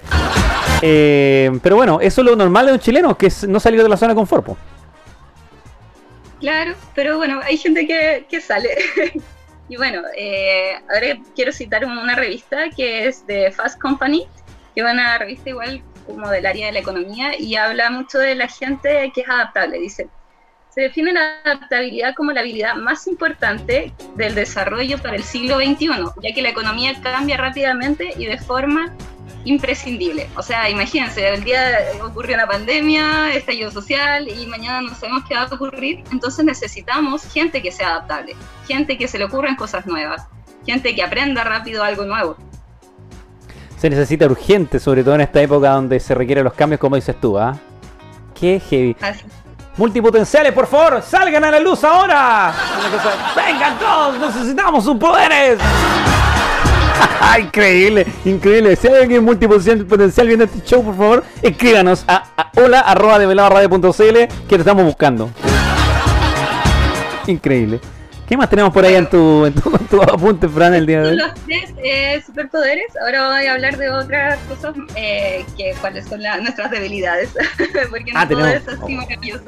Pero 1.62 1.76
bueno, 1.76 2.00
eso 2.00 2.20
es 2.20 2.26
lo 2.26 2.36
normal 2.36 2.66
de 2.66 2.72
un 2.72 2.78
chileno, 2.78 3.16
que 3.16 3.26
es 3.26 3.46
no 3.46 3.60
salir 3.60 3.82
de 3.82 3.88
la 3.88 3.96
zona 3.96 4.12
de 4.12 4.16
confort. 4.16 4.46
Claro, 6.40 6.74
pero 6.94 7.16
bueno, 7.16 7.40
hay 7.42 7.56
gente 7.56 7.86
que, 7.86 8.26
que 8.28 8.40
sale. 8.40 8.70
Y 9.68 9.76
bueno, 9.76 10.02
eh, 10.16 10.76
ahora 10.88 11.18
quiero 11.34 11.52
citar 11.52 11.84
una 11.84 12.14
revista 12.14 12.70
que 12.70 13.08
es 13.08 13.26
de 13.26 13.50
Fast 13.50 13.80
Company, 13.80 14.26
que 14.74 14.80
es 14.80 14.86
una 14.86 15.18
revista 15.18 15.50
igual 15.50 15.82
como 16.06 16.28
del 16.30 16.46
área 16.46 16.66
de 16.66 16.72
la 16.72 16.78
economía 16.78 17.38
y 17.38 17.56
habla 17.56 17.90
mucho 17.90 18.18
de 18.18 18.36
la 18.36 18.48
gente 18.48 19.10
que 19.12 19.22
es 19.22 19.28
adaptable. 19.28 19.80
Dice, 19.80 20.08
se 20.70 20.82
define 20.82 21.12
la 21.12 21.40
adaptabilidad 21.44 22.14
como 22.14 22.30
la 22.30 22.42
habilidad 22.42 22.76
más 22.76 23.08
importante 23.08 23.92
del 24.14 24.36
desarrollo 24.36 24.98
para 24.98 25.16
el 25.16 25.24
siglo 25.24 25.56
XXI, 25.56 25.88
ya 26.22 26.32
que 26.32 26.42
la 26.42 26.50
economía 26.50 26.92
cambia 27.02 27.36
rápidamente 27.36 28.12
y 28.16 28.26
de 28.26 28.38
forma 28.38 28.94
imprescindible. 29.46 30.28
O 30.36 30.42
sea, 30.42 30.68
imagínense, 30.68 31.26
el 31.26 31.44
día 31.44 31.60
ocurrió 32.04 32.34
una 32.34 32.46
pandemia, 32.46 33.32
estallido 33.34 33.70
social 33.70 34.28
y 34.28 34.46
mañana 34.46 34.82
no 34.82 34.94
sabemos 34.94 35.24
qué 35.26 35.34
va 35.34 35.42
a 35.42 35.54
ocurrir, 35.54 36.04
entonces 36.12 36.44
necesitamos 36.44 37.22
gente 37.32 37.62
que 37.62 37.72
sea 37.72 37.90
adaptable, 37.90 38.36
gente 38.66 38.98
que 38.98 39.08
se 39.08 39.18
le 39.18 39.24
ocurran 39.24 39.56
cosas 39.56 39.86
nuevas, 39.86 40.26
gente 40.66 40.94
que 40.94 41.02
aprenda 41.02 41.44
rápido 41.44 41.82
algo 41.82 42.04
nuevo. 42.04 42.36
Se 43.78 43.88
necesita 43.88 44.26
urgente, 44.26 44.80
sobre 44.80 45.04
todo 45.04 45.14
en 45.14 45.20
esta 45.20 45.40
época 45.40 45.70
donde 45.70 46.00
se 46.00 46.14
requieren 46.14 46.44
los 46.44 46.54
cambios, 46.54 46.80
como 46.80 46.96
dices 46.96 47.18
tú, 47.20 47.38
¿ah? 47.38 47.56
Qué 48.38 48.60
heavy. 48.60 48.96
Multipotenciales, 49.76 50.52
por 50.52 50.66
favor, 50.66 51.02
salgan 51.02 51.44
a 51.44 51.50
la 51.50 51.60
luz 51.60 51.84
ahora. 51.84 52.52
Vengan 53.36 53.78
todos, 53.78 54.18
necesitamos 54.18 54.84
sus 54.84 54.96
poderes. 54.96 55.58
increíble, 57.40 58.06
increíble. 58.24 58.76
Si 58.76 58.88
hay 58.88 59.02
alguien 59.02 59.24
multipotencial 59.24 60.26
viendo 60.26 60.44
este 60.44 60.60
show, 60.62 60.84
por 60.84 60.96
favor, 60.96 61.24
escríbanos 61.42 62.04
a, 62.08 62.50
hola 62.56 62.80
arroba 62.80 63.18
que 63.18 64.28
te 64.48 64.56
estamos 64.56 64.84
buscando. 64.84 65.30
Increíble. 67.26 67.80
¿Qué 68.28 68.36
más 68.36 68.50
tenemos 68.50 68.72
por 68.72 68.84
ahí 68.84 68.96
en 68.96 69.08
tu, 69.08 69.46
en 69.46 69.54
tu, 69.54 70.02
apunte, 70.02 70.48
Fran, 70.48 70.74
el 70.74 70.84
día 70.84 71.00
de 71.00 71.10
hoy? 71.10 71.16
Los 71.16 71.34
tres 71.46 71.72
eh, 71.76 72.20
superpoderes. 72.26 72.86
Ahora 73.04 73.28
voy 73.28 73.46
a 73.46 73.52
hablar 73.52 73.76
de 73.76 73.88
otras 73.88 74.40
cosas, 74.48 74.74
eh, 74.96 75.44
que 75.56 75.74
cuáles 75.80 76.06
son 76.06 76.22
nuestras 76.42 76.72
debilidades. 76.72 77.30
Porque 77.90 78.12
no 78.12 78.18
ah, 78.18 78.28
todo 78.28 78.46
es 78.46 78.66
así 78.66 78.80
oh. 78.82 78.88
maravilloso. 78.88 79.44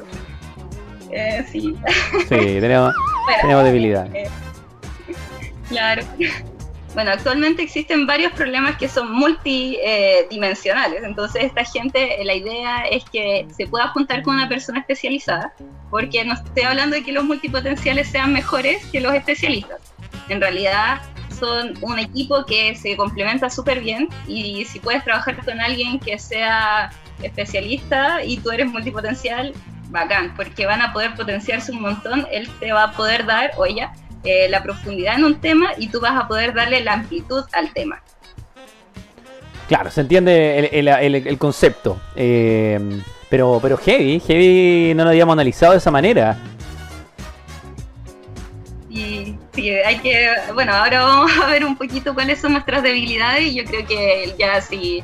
Eh, 1.11 1.45
sí. 1.51 1.75
Sí, 2.21 2.27
tenemos, 2.29 2.95
tenemos 3.41 3.63
debilidad. 3.65 4.15
Eh, 4.15 4.29
claro. 5.67 6.03
Bueno, 6.93 7.11
actualmente 7.11 7.61
existen 7.61 8.07
varios 8.07 8.31
problemas 8.33 8.77
que 8.77 8.89
son 8.89 9.11
multidimensionales, 9.11 11.03
entonces 11.03 11.43
esta 11.43 11.63
gente, 11.63 12.17
la 12.23 12.33
idea 12.33 12.81
es 12.89 13.03
que 13.05 13.45
se 13.55 13.67
pueda 13.67 13.89
juntar 13.89 14.23
con 14.23 14.35
una 14.35 14.49
persona 14.49 14.79
especializada, 14.79 15.53
porque 15.91 16.25
no 16.25 16.33
estoy 16.33 16.63
hablando 16.63 16.95
de 16.95 17.03
que 17.03 17.11
los 17.11 17.23
multipotenciales 17.23 18.09
sean 18.09 18.33
mejores 18.33 18.83
que 18.87 19.01
los 19.01 19.13
especialistas. 19.13 19.79
En 20.29 20.41
realidad 20.41 21.01
son 21.39 21.77
un 21.81 21.99
equipo 21.99 22.45
que 22.45 22.75
se 22.75 22.97
complementa 22.97 23.49
súper 23.49 23.81
bien 23.81 24.09
y 24.27 24.65
si 24.65 24.79
puedes 24.79 25.03
trabajar 25.03 25.37
con 25.45 25.59
alguien 25.61 25.99
que 25.99 26.17
sea 26.19 26.91
especialista 27.21 28.23
y 28.23 28.37
tú 28.37 28.51
eres 28.51 28.67
multipotencial, 28.67 29.53
bacán, 29.89 30.33
porque 30.35 30.65
van 30.65 30.81
a 30.81 30.91
poder 30.93 31.15
potenciarse 31.15 31.71
un 31.71 31.81
montón, 31.81 32.27
él 32.31 32.49
te 32.59 32.71
va 32.71 32.83
a 32.83 32.91
poder 32.91 33.25
dar, 33.25 33.51
o 33.57 33.65
ella, 33.65 33.91
eh, 34.23 34.47
la 34.49 34.63
profundidad 34.63 35.15
en 35.15 35.23
un 35.23 35.39
tema 35.39 35.71
y 35.77 35.87
tú 35.87 35.99
vas 35.99 36.15
a 36.15 36.27
poder 36.27 36.53
darle 36.53 36.81
la 36.81 36.93
amplitud 36.93 37.43
al 37.53 37.71
tema. 37.73 38.01
Claro, 39.67 39.91
se 39.91 40.01
entiende 40.01 40.69
el, 40.71 41.37
concepto. 41.37 42.01
Eh, 42.15 42.79
pero, 43.29 43.59
pero 43.61 43.77
heavy, 43.77 44.19
heavy 44.19 44.93
no 44.95 45.03
lo 45.03 45.11
habíamos 45.11 45.33
analizado 45.33 45.73
de 45.73 45.77
esa 45.77 45.91
manera. 45.91 46.37
Y 48.89 49.37
sí, 49.53 49.69
hay 49.69 49.99
que, 49.99 50.27
bueno, 50.55 50.73
ahora 50.73 51.03
vamos 51.03 51.31
a 51.37 51.47
ver 51.47 51.63
un 51.63 51.77
poquito 51.77 52.15
cuáles 52.15 52.41
son 52.41 52.53
nuestras 52.53 52.81
debilidades 52.81 53.43
y 53.43 53.55
yo 53.55 53.63
creo 53.65 53.85
que 53.85 54.33
ya 54.39 54.59
si 54.59 55.03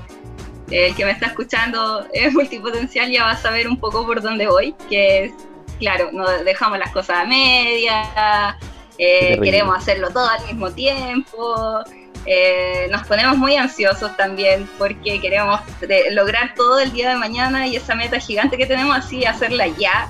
el 0.72 0.96
que 0.96 1.06
me 1.06 1.12
está 1.12 1.28
escuchando 1.28 2.08
es 2.12 2.34
multipotencial 2.34 3.12
ya 3.12 3.26
va 3.26 3.32
a 3.32 3.38
saber 3.38 3.68
un 3.68 3.78
poco 3.78 4.06
por 4.06 4.22
dónde 4.22 4.48
voy, 4.48 4.74
que 4.90 5.26
es, 5.26 5.34
claro, 5.80 6.10
no 6.12 6.28
dejamos 6.44 6.80
las 6.80 6.92
cosas 6.92 7.18
a 7.20 7.26
media, 7.26 8.58
eh, 8.98 9.40
queremos 9.42 9.78
hacerlo 9.78 10.10
todo 10.10 10.28
al 10.28 10.46
mismo 10.46 10.72
tiempo, 10.72 11.84
eh, 12.26 12.88
nos 12.92 13.06
ponemos 13.06 13.38
muy 13.38 13.56
ansiosos 13.56 14.16
también 14.18 14.68
porque 14.78 15.20
queremos 15.20 15.60
lograr 16.12 16.54
todo 16.56 16.80
el 16.80 16.92
día 16.92 17.10
de 17.10 17.16
mañana 17.18 17.68
y 17.68 17.76
esa 17.76 17.96
meta 17.96 18.20
gigante 18.20 18.58
que 18.58 18.66
tenemos 18.66 18.96
así, 18.96 19.26
hacerla 19.26 19.68
ya. 19.68 20.10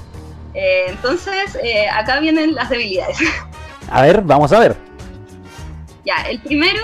Eh, 0.54 0.86
entonces, 0.88 1.58
acá 1.92 2.20
vienen 2.20 2.56
las 2.56 2.70
debilidades. 2.70 3.18
A 3.90 4.02
ver, 4.02 4.22
vamos 4.22 4.52
a 4.52 4.60
ver. 4.60 4.76
Ya, 6.06 6.24
el 6.28 6.40
primero 6.40 6.82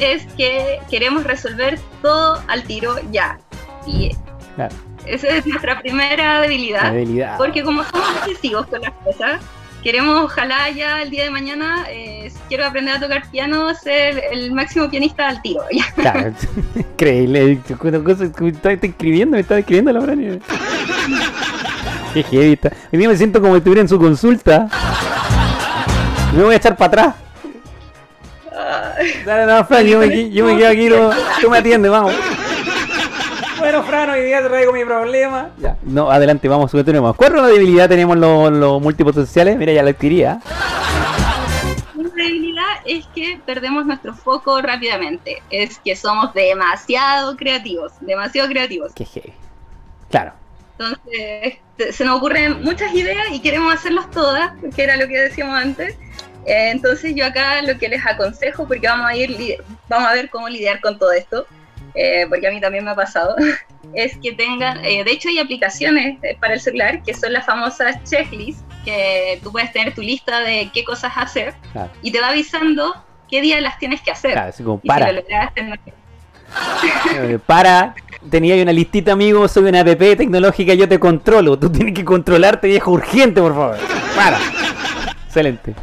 es 0.00 0.26
que 0.36 0.80
queremos 0.90 1.22
resolver 1.22 1.78
todo 2.02 2.42
al 2.48 2.64
tiro 2.64 2.96
ya. 3.12 3.38
Y 3.86 4.10
esa 5.06 5.28
es 5.28 5.46
nuestra 5.46 5.80
primera 5.80 6.40
debilidad, 6.40 6.92
debilidad. 6.92 7.36
Porque 7.36 7.62
como 7.62 7.84
somos 7.84 8.08
obsesivos 8.16 8.66
con 8.66 8.80
las 8.80 8.92
cosas, 9.04 9.40
queremos, 9.82 10.24
ojalá 10.24 10.70
ya 10.70 11.02
el 11.02 11.10
día 11.10 11.24
de 11.24 11.30
mañana, 11.30 11.84
eh, 11.88 12.32
quiero 12.48 12.66
aprender 12.66 12.94
a 12.96 13.00
tocar 13.00 13.28
piano, 13.30 13.74
ser 13.74 14.22
el 14.32 14.52
máximo 14.52 14.88
pianista 14.90 15.28
al 15.28 15.42
tiro. 15.42 15.62
Claro, 15.96 16.32
increíble. 16.74 17.58
Estás 17.62 18.78
escribiendo, 18.82 19.36
me 19.36 19.40
estás 19.40 19.58
escribiendo 19.58 19.92
la 19.92 20.00
Fran. 20.00 20.40
Qué 22.14 22.52
está. 22.52 22.72
Hoy 22.92 22.98
día 22.98 23.08
me 23.08 23.16
siento 23.16 23.40
como 23.40 23.54
si 23.54 23.58
estuviera 23.58 23.82
en 23.82 23.88
su 23.88 23.98
consulta. 23.98 24.68
Me 26.34 26.42
voy 26.42 26.54
a 26.54 26.56
echar 26.56 26.76
para 26.76 26.88
atrás. 26.88 27.14
Dale, 29.24 29.52
no, 29.52 29.64
Fran, 29.64 29.86
yo 29.86 29.98
me, 29.98 30.30
yo 30.30 30.44
me 30.44 30.56
quedo 30.56 30.68
aquí, 30.68 30.88
tú 31.40 31.50
me 31.50 31.58
atiendes, 31.58 31.90
vamos. 31.90 32.14
Bueno, 33.90 34.04
Fran, 34.04 34.10
hoy 34.10 34.24
día 34.24 34.40
traigo 34.46 34.72
mi 34.72 34.84
problema. 34.84 35.50
Ya. 35.58 35.76
No, 35.82 36.12
adelante, 36.12 36.46
vamos, 36.46 36.70
continuemos. 36.70 37.16
¿Cuál 37.16 37.34
es 37.34 37.42
la 37.42 37.48
debilidad 37.48 37.88
tenemos 37.88 38.16
los, 38.16 38.52
los 38.52 38.80
multipotenciales? 38.80 39.56
Mira, 39.56 39.72
ya 39.72 39.82
la 39.82 39.90
adquiría. 39.90 40.40
Una 41.96 42.08
debilidad 42.14 42.64
es 42.84 43.04
que 43.08 43.40
perdemos 43.44 43.84
nuestro 43.86 44.14
foco 44.14 44.62
rápidamente. 44.62 45.42
Es 45.50 45.80
que 45.80 45.96
somos 45.96 46.32
demasiado 46.34 47.36
creativos, 47.36 47.92
demasiado 48.00 48.48
creativos. 48.48 48.92
Qué 48.94 49.04
heavy. 49.04 49.32
Claro. 50.08 50.34
Entonces, 50.78 51.58
se 51.90 52.04
nos 52.04 52.18
ocurren 52.18 52.62
muchas 52.62 52.94
ideas 52.94 53.26
y 53.32 53.40
queremos 53.40 53.74
hacerlas 53.74 54.08
todas, 54.12 54.52
que 54.76 54.84
era 54.84 54.96
lo 54.98 55.08
que 55.08 55.18
decíamos 55.18 55.60
antes. 55.60 55.96
Eh, 56.46 56.70
entonces 56.70 57.12
yo 57.16 57.26
acá 57.26 57.60
lo 57.62 57.76
que 57.76 57.88
les 57.88 58.06
aconsejo, 58.06 58.68
porque 58.68 58.86
vamos 58.86 59.06
a 59.06 59.16
ir, 59.16 59.58
vamos 59.88 60.08
a 60.08 60.14
ver 60.14 60.30
cómo 60.30 60.48
lidiar 60.48 60.80
con 60.80 60.96
todo 60.96 61.10
esto, 61.10 61.44
eh, 61.94 62.26
porque 62.28 62.46
a 62.46 62.50
mí 62.50 62.60
también 62.60 62.84
me 62.84 62.90
ha 62.90 62.94
pasado, 62.94 63.34
es 63.94 64.16
que 64.18 64.32
tengan, 64.32 64.84
eh, 64.84 65.04
de 65.04 65.10
hecho 65.10 65.28
hay 65.28 65.38
aplicaciones 65.38 66.18
eh, 66.22 66.36
para 66.40 66.54
el 66.54 66.60
celular 66.60 67.02
que 67.02 67.14
son 67.14 67.32
las 67.32 67.46
famosas 67.46 68.02
checklists, 68.04 68.64
que 68.84 69.40
tú 69.42 69.52
puedes 69.52 69.72
tener 69.72 69.94
tu 69.94 70.02
lista 70.02 70.40
de 70.40 70.70
qué 70.72 70.84
cosas 70.84 71.12
hacer 71.16 71.54
y 72.02 72.10
te 72.10 72.20
va 72.20 72.28
avisando 72.28 72.94
qué 73.28 73.40
día 73.40 73.60
las 73.60 73.78
tienes 73.78 74.00
que 74.00 74.10
hacer. 74.10 74.32
Claro, 74.32 74.48
así 74.48 74.62
como 74.62 74.80
para. 74.80 75.12
para, 77.46 77.94
tenía 78.28 78.60
una 78.60 78.72
listita, 78.72 79.12
amigo, 79.12 79.46
soy 79.46 79.64
una 79.64 79.80
app 79.80 79.98
tecnológica, 79.98 80.74
yo 80.74 80.88
te 80.88 80.98
controlo. 80.98 81.58
Tú 81.58 81.70
tienes 81.70 81.94
que 81.94 82.04
controlarte, 82.04 82.66
viejo, 82.66 82.90
urgente, 82.90 83.40
por 83.40 83.54
favor. 83.54 83.78
Para. 84.16 84.38
Excelente. 85.26 85.74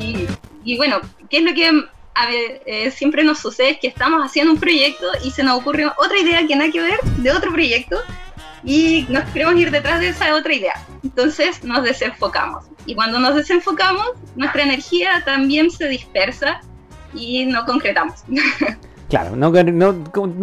Y, 0.00 0.26
y 0.64 0.76
bueno, 0.78 1.00
¿qué 1.28 1.38
es 1.38 1.42
lo 1.42 1.52
que 1.54 1.70
a 2.18 2.26
ver, 2.26 2.62
eh, 2.66 2.90
siempre 2.90 3.22
nos 3.22 3.38
sucede 3.38 3.78
que 3.78 3.86
estamos 3.86 4.20
haciendo 4.24 4.52
un 4.52 4.58
proyecto 4.58 5.06
y 5.22 5.30
se 5.30 5.44
nos 5.44 5.60
ocurre 5.60 5.86
otra 5.86 6.18
idea 6.18 6.44
que 6.48 6.56
nada 6.56 6.68
que 6.70 6.80
ver 6.80 7.00
de 7.18 7.30
otro 7.30 7.52
proyecto 7.52 7.96
y 8.64 9.06
nos 9.08 9.22
queremos 9.30 9.54
ir 9.54 9.70
detrás 9.70 10.00
de 10.00 10.08
esa 10.08 10.34
otra 10.34 10.52
idea. 10.52 10.74
Entonces 11.04 11.62
nos 11.62 11.84
desenfocamos. 11.84 12.64
Y 12.86 12.96
cuando 12.96 13.20
nos 13.20 13.36
desenfocamos, 13.36 14.08
nuestra 14.34 14.64
energía 14.64 15.22
también 15.24 15.70
se 15.70 15.86
dispersa 15.88 16.60
y 17.14 17.46
no 17.46 17.64
concretamos. 17.64 18.24
Claro, 19.08 19.34
no, 19.36 19.50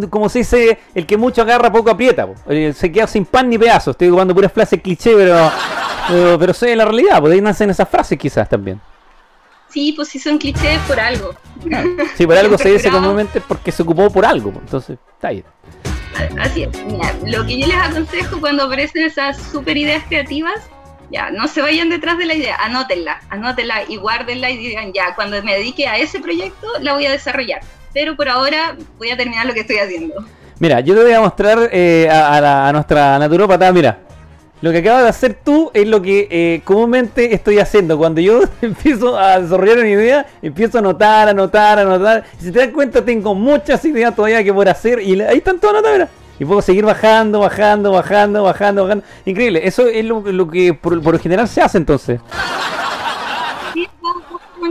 como, 0.09 0.27
se 0.27 0.39
dice, 0.39 0.79
el 0.95 1.05
que 1.05 1.17
mucho 1.17 1.43
agarra 1.43 1.71
poco 1.71 1.91
aprieta. 1.91 2.27
Eh, 2.49 2.73
se 2.75 2.91
queda 2.91 3.05
sin 3.05 3.23
pan 3.23 3.47
ni 3.47 3.59
pedazos. 3.59 3.93
Estoy 3.93 4.09
jugando 4.09 4.33
puras 4.33 4.51
frases 4.51 4.81
cliché, 4.81 5.13
pero, 5.15 5.51
pero, 6.07 6.39
pero 6.39 6.51
sé 6.51 6.75
la 6.75 6.85
realidad. 6.85 7.21
Por 7.21 7.29
ahí 7.29 7.41
nacen 7.41 7.69
esas 7.69 7.87
frases 7.87 8.17
quizás 8.17 8.49
también. 8.49 8.81
Sí, 9.75 9.91
pues 9.91 10.07
sí 10.07 10.19
son 10.19 10.37
clichés 10.37 10.79
por 10.87 10.97
algo. 10.97 11.35
Sí, 12.15 12.25
por 12.25 12.37
algo 12.37 12.57
se 12.57 12.71
dice 12.71 12.89
comúnmente 12.89 13.41
porque 13.41 13.73
se 13.73 13.83
ocupó 13.83 14.09
por 14.09 14.25
algo, 14.25 14.51
pues, 14.51 14.63
entonces 14.63 14.97
está 15.15 15.27
ahí. 15.29 15.43
Así 16.39 16.63
es. 16.63 16.85
Mira, 16.85 17.13
lo 17.25 17.45
que 17.45 17.59
yo 17.59 17.67
les 17.67 17.75
aconsejo 17.75 18.39
cuando 18.39 18.63
aparecen 18.63 19.03
esas 19.03 19.37
super 19.37 19.75
ideas 19.75 20.03
creativas, 20.07 20.61
ya, 21.11 21.29
no 21.29 21.49
se 21.49 21.61
vayan 21.61 21.89
detrás 21.89 22.17
de 22.17 22.25
la 22.25 22.35
idea, 22.35 22.55
anótenla, 22.55 23.19
anótenla 23.29 23.81
y 23.89 23.97
guárdenla 23.97 24.49
y 24.49 24.57
digan, 24.57 24.93
ya, 24.93 25.13
cuando 25.13 25.43
me 25.43 25.55
dedique 25.55 25.87
a 25.87 25.97
ese 25.97 26.21
proyecto 26.21 26.67
la 26.79 26.93
voy 26.93 27.07
a 27.07 27.11
desarrollar. 27.11 27.59
Pero 27.93 28.15
por 28.15 28.29
ahora 28.29 28.77
voy 28.97 29.09
a 29.09 29.17
terminar 29.17 29.45
lo 29.45 29.53
que 29.53 29.61
estoy 29.61 29.79
haciendo. 29.79 30.25
Mira, 30.59 30.79
yo 30.79 30.95
te 30.95 31.03
voy 31.03 31.11
a 31.11 31.19
mostrar 31.19 31.69
eh, 31.73 32.07
a, 32.09 32.69
a, 32.69 32.71
nuestra 32.71 33.19
naturópata, 33.19 33.73
mira, 33.73 33.99
lo 34.61 34.71
que 34.71 34.79
acabas 34.79 35.03
de 35.03 35.09
hacer 35.09 35.37
tú 35.43 35.69
es 35.73 35.87
lo 35.87 36.01
que 36.01 36.27
eh, 36.31 36.61
comúnmente 36.63 37.33
estoy 37.33 37.59
haciendo. 37.59 37.97
Cuando 37.97 38.21
yo 38.21 38.41
empiezo 38.61 39.17
a 39.17 39.39
desarrollar 39.39 39.79
una 39.79 39.89
idea, 39.89 40.25
empiezo 40.41 40.77
a 40.77 40.79
anotar, 40.79 41.29
anotar, 41.29 41.79
anotar. 41.79 42.23
Y 42.39 42.45
si 42.45 42.51
te 42.51 42.59
das 42.59 42.69
cuenta, 42.69 43.03
tengo 43.03 43.35
muchas 43.35 43.83
ideas 43.85 44.15
todavía 44.15 44.43
que 44.43 44.53
por 44.53 44.67
hacer. 44.69 45.01
Y 45.01 45.21
ahí 45.21 45.37
están 45.37 45.59
todas 45.59 45.77
anotadas. 45.77 46.09
Y 46.39 46.45
puedo 46.45 46.61
seguir 46.61 46.83
bajando, 46.83 47.39
bajando, 47.39 47.91
bajando, 47.91 48.43
bajando, 48.43 48.83
bajando. 48.83 49.05
Increíble. 49.25 49.61
Eso 49.65 49.87
es 49.87 50.03
lo, 50.03 50.49
que 50.49 50.73
por, 50.73 51.01
por 51.01 51.13
lo 51.13 51.19
general 51.19 51.47
se 51.47 51.61
hace 51.61 51.77
entonces 51.77 52.19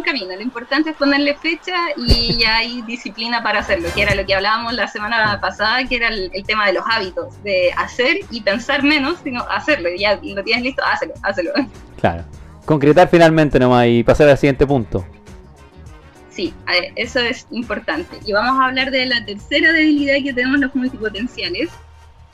camino. 0.04 0.34
Lo 0.34 0.42
importante 0.42 0.90
es 0.90 0.96
ponerle 0.96 1.34
fecha 1.34 1.74
y 1.96 2.36
ya 2.36 2.58
hay 2.58 2.82
disciplina 2.82 3.42
para 3.42 3.60
hacerlo, 3.60 3.88
que 3.94 4.02
era 4.02 4.14
lo 4.14 4.24
que 4.24 4.34
hablábamos 4.34 4.74
la 4.74 4.88
semana 4.88 5.40
pasada, 5.40 5.84
que 5.84 5.96
era 5.96 6.08
el, 6.08 6.30
tema 6.46 6.66
de 6.66 6.74
los 6.74 6.84
hábitos, 6.90 7.42
de 7.42 7.72
hacer 7.76 8.18
y 8.30 8.40
pensar 8.42 8.82
menos, 8.82 9.18
sino 9.24 9.42
hacerlo. 9.50 9.88
Y 9.88 10.00
ya 10.00 10.18
lo 10.22 10.44
tienes 10.44 10.62
listo, 10.62 10.82
hazlo, 10.84 11.12
hazlo. 11.22 11.52
Claro. 12.00 12.24
Concretar 12.64 13.08
finalmente 13.08 13.58
nomás 13.58 13.86
y 13.88 14.02
pasar 14.02 14.28
al 14.28 14.38
siguiente 14.38 14.66
punto. 14.66 15.04
Sí, 16.30 16.52
eso 16.96 17.20
es 17.20 17.46
importante. 17.50 18.18
Y 18.24 18.32
vamos 18.32 18.60
a 18.60 18.66
hablar 18.66 18.90
de 18.90 19.06
la 19.06 19.24
tercera 19.24 19.72
debilidad 19.72 20.16
que 20.22 20.32
tenemos 20.32 20.58
los 20.58 20.74
multipotenciales, 20.74 21.70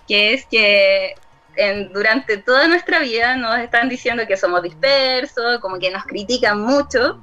que 0.08 0.32
es 0.32 0.46
que 0.46 1.14
durante 1.92 2.38
toda 2.38 2.68
nuestra 2.68 3.00
vida 3.00 3.36
nos 3.36 3.58
están 3.58 3.88
diciendo 3.88 4.26
que 4.26 4.36
somos 4.36 4.62
dispersos, 4.62 5.58
como 5.60 5.78
que 5.78 5.90
nos 5.90 6.04
critican 6.04 6.60
mucho. 6.60 7.20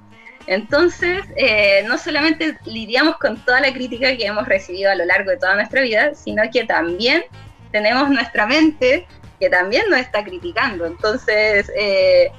Entonces, 0.47 1.25
eh, 1.36 1.83
no 1.88 1.97
solamente 1.97 2.57
lidiamos 2.65 3.17
con 3.17 3.38
toda 3.43 3.60
la 3.60 3.73
crítica 3.73 4.15
que 4.15 4.25
hemos 4.25 4.47
recibido 4.47 4.89
a 4.89 4.95
lo 4.95 5.05
largo 5.05 5.29
de 5.29 5.38
toda 5.38 5.55
nuestra 5.55 5.81
vida, 5.81 6.15
sino 6.15 6.41
que 6.51 6.63
también 6.63 7.23
tenemos 7.71 8.10
nuestra 8.10 8.47
mente 8.47 9.05
que 9.39 9.49
también 9.49 9.83
nos 9.89 9.99
está 9.99 10.23
criticando. 10.23 10.86
Entonces, 10.86 11.69
eh, 11.77 12.31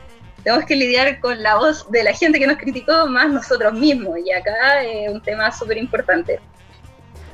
tenemos 0.43 0.65
que 0.65 0.77
lidiar 0.77 1.21
con 1.21 1.43
la 1.43 1.57
voz 1.57 1.91
de 1.91 2.03
la 2.03 2.15
gente 2.15 2.39
que 2.39 2.47
nos 2.47 2.57
criticó 2.57 3.07
más 3.07 3.31
nosotros 3.31 3.75
mismos. 3.75 4.19
Y 4.25 4.33
acá 4.33 4.83
es 4.83 5.11
un 5.11 5.23
tema 5.23 5.53
súper 5.53 5.77
importante. 5.77 6.41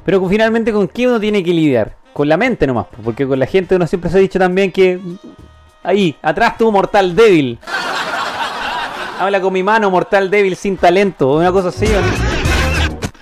Pero 0.05 0.29
finalmente, 0.29 0.73
¿con 0.73 0.89
qué 0.89 1.07
uno 1.07 1.21
tiene 1.21 1.43
que 1.43 1.53
lidiar? 1.53 1.97
Con 2.13 2.29
la 2.29 2.37
mente 2.37 2.67
nomás, 2.67 2.87
porque 3.03 3.27
con 3.27 3.39
la 3.39 3.47
gente 3.47 3.77
uno 3.77 3.87
siempre 3.87 4.11
se 4.11 4.19
ha 4.19 4.21
dicho 4.21 4.39
también 4.39 4.71
que 4.71 5.01
ahí, 5.83 6.17
atrás 6.23 6.59
tú, 6.59 6.71
mortal 6.71 7.15
débil. 7.15 7.59
Habla 9.19 9.41
con 9.41 9.53
mi 9.53 9.63
mano, 9.63 9.91
mortal 9.91 10.31
débil, 10.31 10.57
sin 10.57 10.77
talento, 10.77 11.35
una 11.35 11.53
cosa 11.53 11.69
así. 11.69 11.87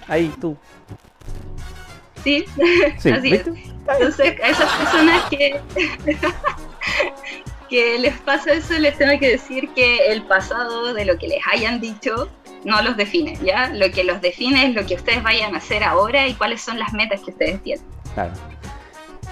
Ahí, 0.08 0.32
tú. 0.40 0.56
Sí, 2.24 2.44
así 2.96 3.10
es. 3.34 3.46
Entonces, 3.46 4.40
a 4.42 4.48
esas 4.48 4.72
personas 4.76 5.24
que 5.28 5.60
que 7.72 7.98
les 7.98 8.14
pasa 8.18 8.52
eso, 8.52 8.78
les 8.78 8.98
tengo 8.98 9.18
que 9.18 9.30
decir 9.30 9.70
que 9.70 10.12
el 10.12 10.22
pasado 10.24 10.92
de 10.92 11.06
lo 11.06 11.16
que 11.16 11.26
les 11.26 11.40
hayan 11.50 11.80
dicho 11.80 12.28
no 12.64 12.82
los 12.82 12.98
define, 12.98 13.38
¿ya? 13.42 13.70
Lo 13.70 13.90
que 13.90 14.04
los 14.04 14.20
define 14.20 14.66
es 14.66 14.74
lo 14.74 14.84
que 14.84 14.94
ustedes 14.94 15.22
vayan 15.22 15.54
a 15.54 15.58
hacer 15.58 15.82
ahora 15.82 16.28
y 16.28 16.34
cuáles 16.34 16.60
son 16.60 16.78
las 16.78 16.92
metas 16.92 17.22
que 17.22 17.30
ustedes 17.30 17.62
tienen. 17.62 17.82
Claro. 18.12 18.32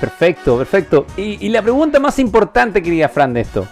Perfecto, 0.00 0.56
perfecto. 0.56 1.06
Y, 1.18 1.50
la 1.50 1.60
pregunta 1.60 2.00
más 2.00 2.18
importante, 2.18 2.82
querida 2.82 3.10
Fran, 3.10 3.34
de 3.34 3.42
esto. 3.42 3.68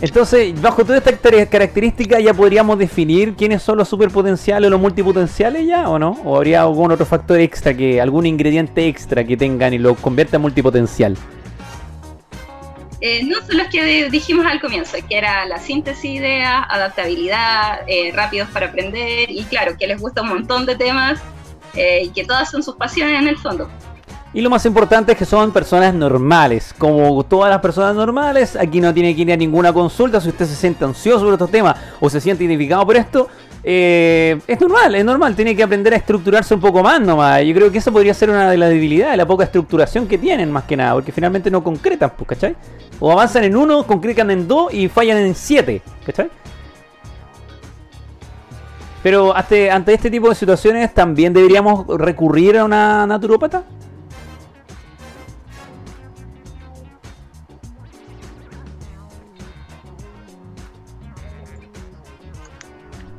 Entonces, 0.00 0.60
bajo 0.60 0.84
toda 0.84 0.98
esta 0.98 1.16
característica 1.46 2.20
ya 2.20 2.34
podríamos 2.34 2.78
definir 2.78 3.34
quiénes 3.34 3.62
son 3.62 3.78
los 3.78 3.88
superpotenciales 3.88 4.68
o 4.68 4.70
los 4.70 4.80
multipotenciales 4.80 5.66
ya, 5.66 5.88
¿o 5.88 5.98
no? 5.98 6.10
¿O 6.24 6.36
habría 6.36 6.62
algún 6.62 6.92
otro 6.92 7.06
factor 7.06 7.40
extra, 7.40 7.74
que 7.74 8.00
algún 8.00 8.26
ingrediente 8.26 8.86
extra 8.88 9.24
que 9.24 9.38
tengan 9.38 9.72
y 9.72 9.78
lo 9.78 9.94
convierta 9.94 10.36
en 10.36 10.42
multipotencial? 10.42 11.16
Eh, 13.00 13.24
no 13.24 13.38
son 13.46 13.58
los 13.58 13.68
que 13.68 14.10
dijimos 14.10 14.44
al 14.46 14.60
comienzo, 14.60 14.98
que 15.08 15.16
era 15.16 15.46
la 15.46 15.58
síntesis 15.58 16.20
de 16.20 16.28
ideas, 16.28 16.64
adaptabilidad, 16.68 17.80
eh, 17.86 18.10
rápidos 18.14 18.50
para 18.50 18.66
aprender 18.66 19.30
y 19.30 19.44
claro, 19.44 19.76
que 19.78 19.86
les 19.86 20.00
gusta 20.00 20.22
un 20.22 20.28
montón 20.28 20.66
de 20.66 20.76
temas 20.76 21.20
eh, 21.74 22.02
y 22.04 22.08
que 22.10 22.24
todas 22.24 22.50
son 22.50 22.62
sus 22.62 22.74
pasiones 22.76 23.20
en 23.20 23.28
el 23.28 23.38
fondo. 23.38 23.70
Y 24.36 24.42
lo 24.42 24.50
más 24.50 24.66
importante 24.66 25.12
es 25.12 25.18
que 25.18 25.24
son 25.24 25.50
personas 25.50 25.94
normales, 25.94 26.74
como 26.76 27.24
todas 27.24 27.48
las 27.48 27.58
personas 27.62 27.94
normales, 27.94 28.54
aquí 28.54 28.82
no 28.82 28.92
tiene 28.92 29.16
que 29.16 29.22
ir 29.22 29.32
a 29.32 29.36
ninguna 29.36 29.72
consulta 29.72 30.20
si 30.20 30.28
usted 30.28 30.44
se 30.44 30.54
siente 30.54 30.84
ansioso 30.84 31.20
sobre 31.20 31.32
estos 31.36 31.50
temas 31.50 31.74
o 32.00 32.10
se 32.10 32.20
siente 32.20 32.44
identificado 32.44 32.84
por 32.84 32.96
esto, 32.96 33.28
eh, 33.64 34.38
es 34.46 34.60
normal, 34.60 34.94
es 34.94 35.06
normal, 35.06 35.34
tiene 35.34 35.56
que 35.56 35.62
aprender 35.62 35.94
a 35.94 35.96
estructurarse 35.96 36.52
un 36.52 36.60
poco 36.60 36.82
más 36.82 37.00
nomás. 37.00 37.42
Yo 37.44 37.54
creo 37.54 37.72
que 37.72 37.78
eso 37.78 37.90
podría 37.90 38.12
ser 38.12 38.28
una 38.28 38.50
de 38.50 38.58
las 38.58 38.68
debilidades, 38.68 39.16
la 39.16 39.26
poca 39.26 39.44
estructuración 39.44 40.06
que 40.06 40.18
tienen 40.18 40.52
más 40.52 40.64
que 40.64 40.76
nada, 40.76 40.92
porque 40.92 41.12
finalmente 41.12 41.50
no 41.50 41.64
concretan, 41.64 42.12
pues, 42.14 42.28
¿cachai? 42.28 42.56
O 43.00 43.10
avanzan 43.10 43.44
en 43.44 43.56
uno, 43.56 43.84
concretan 43.86 44.30
en 44.30 44.46
dos 44.46 44.70
y 44.74 44.88
fallan 44.88 45.16
en 45.16 45.34
siete, 45.34 45.80
¿cachai? 46.04 46.28
Pero 49.02 49.34
ante, 49.34 49.70
ante 49.70 49.94
este 49.94 50.10
tipo 50.10 50.28
de 50.28 50.34
situaciones 50.34 50.92
también 50.92 51.32
deberíamos 51.32 51.86
recurrir 51.86 52.58
a 52.58 52.66
una 52.66 53.06
naturópata. 53.06 53.64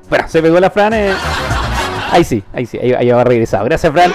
Bueno, 0.10 0.28
se 0.28 0.42
pegó 0.42 0.60
la 0.60 0.70
Fran. 0.70 0.94
Eh. 0.94 1.14
Ahí 2.12 2.24
sí, 2.24 2.44
ahí 2.54 2.66
sí, 2.66 2.78
ahí, 2.78 3.10
va 3.10 3.24
regresado. 3.24 3.66
Gracias, 3.66 3.92
Fran. 3.92 4.14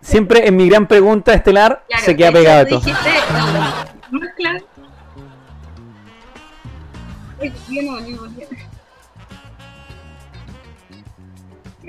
Siempre 0.00 0.46
en 0.46 0.56
mi 0.56 0.68
gran 0.68 0.86
pregunta 0.86 1.34
estelar 1.34 1.84
se 2.00 2.16
queda 2.16 2.32
pegado 2.32 2.66
todo. 2.66 2.82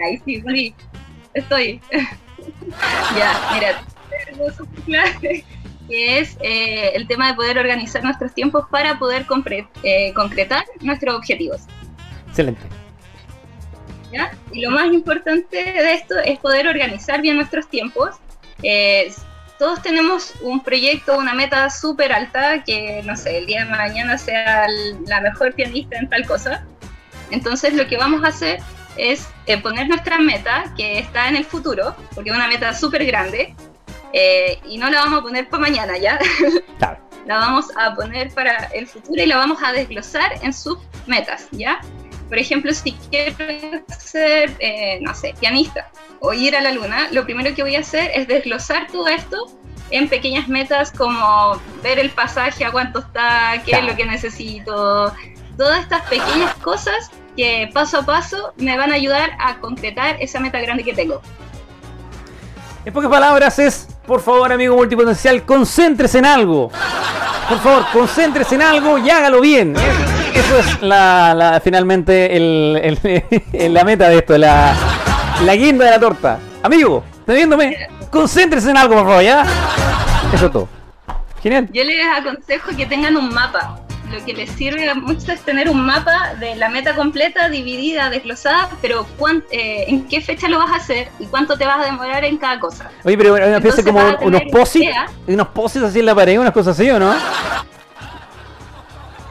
Ahí 0.04 0.22
sí, 0.26 0.42
volví. 0.42 0.76
Estoy. 1.34 1.82
ya, 3.18 3.50
mira, 3.54 3.84
que 5.88 6.20
es 6.20 6.38
eh, 6.42 6.92
el 6.94 7.08
tema 7.08 7.30
de 7.30 7.34
poder 7.36 7.58
organizar 7.58 8.04
nuestros 8.04 8.34
tiempos 8.34 8.66
para 8.70 9.00
poder 9.00 9.26
eh, 9.84 10.14
concretar 10.14 10.66
nuestros 10.82 11.16
objetivos. 11.16 11.62
Excelente. 12.28 12.62
¿Ya? 14.12 14.32
Y 14.52 14.62
lo 14.62 14.72
más 14.72 14.88
importante 14.94 15.58
de 15.58 15.94
esto 15.94 16.18
es 16.20 16.40
poder 16.40 16.68
organizar 16.68 17.22
bien 17.22 17.36
nuestros 17.36 17.68
tiempos. 17.68 18.16
Eh, 18.64 19.12
todos 19.60 19.82
tenemos 19.82 20.34
un 20.42 20.64
proyecto, 20.64 21.18
una 21.18 21.34
meta 21.34 21.70
súper 21.70 22.14
alta, 22.14 22.64
que 22.64 23.02
no 23.04 23.18
sé, 23.18 23.40
el 23.40 23.48
día 23.48 23.66
de 23.66 23.72
mañana 23.72 24.18
sea 24.18 24.68
la 25.08 25.22
mejor 25.22 25.54
pianista 25.54 25.98
en 25.98 26.10
tal 26.10 26.26
cosa. 26.28 26.66
Entonces 27.32 27.74
lo 27.74 27.88
que 27.88 27.98
vamos 27.98 28.24
a 28.24 28.28
hacer 28.28 28.60
es 28.98 29.28
poner 29.64 29.88
nuestra 29.88 30.20
meta, 30.20 30.74
que 30.78 31.00
está 31.00 31.28
en 31.28 31.36
el 31.36 31.46
futuro, 31.46 31.96
porque 32.14 32.30
es 32.30 32.36
una 32.36 32.48
meta 32.48 32.74
súper 32.74 33.06
grande, 33.06 33.56
eh, 34.14 34.60
y 34.66 34.78
no 34.78 34.90
la 34.90 35.02
vamos 35.02 35.20
a 35.20 35.24
poner 35.24 35.50
para 35.50 35.62
mañana, 35.62 35.98
¿ya? 35.98 36.20
la 37.26 37.38
vamos 37.38 37.66
a 37.78 37.94
poner 37.94 38.34
para 38.34 38.66
el 38.74 38.88
futuro 38.88 39.22
y 39.22 39.26
la 39.26 39.38
vamos 39.38 39.60
a 39.64 39.74
desglosar 39.74 40.34
en 40.42 40.54
sus 40.54 40.78
metas, 41.08 41.48
¿ya? 41.52 41.82
Por 42.30 42.38
ejemplo, 42.38 42.74
si 42.74 42.94
quiero 43.10 43.36
ser, 44.00 44.52
eh, 44.60 45.00
no 45.02 45.14
sé, 45.14 45.34
pianista 45.40 45.90
o 46.20 46.34
ir 46.34 46.56
a 46.56 46.62
la 46.62 46.72
luna, 46.72 47.08
lo 47.12 47.24
primero 47.24 47.54
que 47.56 47.64
voy 47.64 47.76
a 47.76 47.80
hacer 47.80 48.12
es 48.14 48.28
desglosar 48.28 48.88
todo 48.88 49.08
esto 49.08 49.52
en 49.92 50.10
pequeñas 50.10 50.48
metas 50.50 50.92
como 50.92 51.60
ver 51.82 52.00
el 52.00 52.10
pasaje, 52.10 52.66
a 52.66 52.72
cuánto 52.72 53.00
está, 53.00 53.62
qué 53.66 53.72
es 53.72 53.84
lo 53.84 53.96
que 53.96 54.06
necesito, 54.06 55.14
todas 55.58 55.82
estas 55.82 56.02
pequeñas 56.04 56.54
cosas 56.56 57.12
que 57.36 57.70
paso 57.74 58.00
a 58.00 58.06
paso 58.06 58.54
me 58.58 58.78
van 58.78 58.92
a 58.92 58.96
ayudar 58.96 59.32
a 59.40 59.60
concretar 59.60 60.18
esa 60.20 60.40
meta 60.40 60.60
grande 60.60 60.84
que 60.84 60.94
tengo. 60.94 61.22
En 62.84 62.94
pocas 62.94 63.10
palabras 63.10 63.60
es, 63.60 63.88
por 64.08 64.22
favor, 64.22 64.52
amigo 64.52 64.76
multipotencial, 64.76 65.44
concéntrese 65.44 66.20
en 66.20 66.26
algo. 66.26 66.72
Por 67.50 67.60
favor, 67.60 67.86
concéntrese 67.92 68.56
en 68.56 68.62
algo 68.62 68.98
y 68.98 69.10
hágalo 69.10 69.42
bien. 69.42 69.76
Eso 70.34 70.60
es 70.60 70.82
la, 70.82 71.62
finalmente 71.64 72.30
la 73.70 73.84
meta 73.84 74.10
de 74.10 74.18
esto, 74.18 74.38
la, 74.38 74.74
la 75.44 75.56
guinda 75.56 75.86
de 75.86 75.92
la 75.92 76.00
torta. 76.00 76.40
Amigo, 76.64 77.04
¿está 77.20 77.34
viéndome? 77.34 77.90
Concéntrese 78.10 78.72
en 78.72 78.78
algo, 78.78 78.96
por 78.96 79.06
favor, 79.06 79.24
¿ya? 79.24 79.46
Eso 80.34 80.46
es 80.46 80.52
todo. 80.52 80.70
Genial. 81.44 81.70
Yo 81.72 81.84
les 81.84 81.98
aconsejo 82.18 82.76
que 82.76 82.86
tengan 82.86 83.16
un 83.18 83.34
mapa 83.34 83.87
lo 84.12 84.24
que 84.24 84.34
les 84.34 84.50
sirve 84.52 84.94
mucho 84.96 85.32
es 85.32 85.42
tener 85.42 85.70
un 85.70 85.86
mapa 85.86 86.34
de 86.40 86.56
la 86.56 86.70
meta 86.70 86.96
completa, 86.96 87.50
dividida, 87.50 88.10
desglosada, 88.10 88.70
pero 88.82 89.06
eh, 89.52 89.86
en 89.88 90.08
qué 90.08 90.22
fecha 90.22 90.48
lo 90.48 90.60
vas 90.60 90.72
a 90.72 90.76
hacer 90.76 91.10
y 91.20 91.26
cuánto 91.26 91.58
te 91.58 91.66
vas 91.66 91.82
a 91.82 91.86
demorar 91.86 92.24
en 92.24 92.38
cada 92.38 92.60
cosa. 92.60 92.90
Oye, 93.04 93.18
pero 93.18 93.34
una 93.34 93.58
especie 93.58 93.84
como 93.84 94.00
unos 94.22 94.42
posits, 94.52 94.90
unos 95.28 95.48
posits 95.50 95.86
así 95.86 96.00
en 96.00 96.06
la 96.06 96.16
pared, 96.16 96.40
unas 96.40 96.54
cosas 96.54 96.80
así, 96.80 96.90
¿o 96.90 97.00
no? 97.00 97.14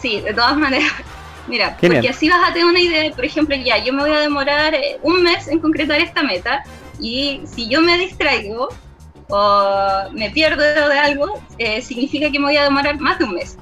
Sí, 0.01 0.21
de 0.21 0.35
todas 0.35 0.57
maneras. 0.57 0.93
Mira, 1.49 1.77
porque 1.81 2.09
así 2.09 2.29
vas 2.29 2.51
a 2.51 2.53
tener 2.53 2.67
una 2.67 2.81
idea, 2.81 3.13
por 3.13 3.25
ejemplo, 3.25 3.55
ya, 3.55 3.79
yo 3.79 3.93
me 3.93 4.03
voy 4.03 4.11
a 4.11 4.19
demorar 4.19 4.75
eh, 4.75 4.99
un 5.03 5.23
mes 5.23 5.47
en 5.47 5.61
concretar 5.61 6.01
esta 6.01 6.25
meta 6.25 6.65
y 7.01 7.41
si 7.47 7.69
yo 7.69 7.81
me 7.83 7.97
distraigo 7.99 8.69
o 9.29 10.11
me 10.13 10.31
pierdo 10.31 10.63
de 10.63 10.99
algo, 10.99 11.41
eh, 11.59 11.81
significa 11.83 12.31
que 12.31 12.39
me 12.39 12.47
voy 12.47 12.57
a 12.57 12.65
demorar 12.65 12.99
más 12.99 13.19
de 13.19 13.25
un 13.27 13.35
mes. 13.35 13.57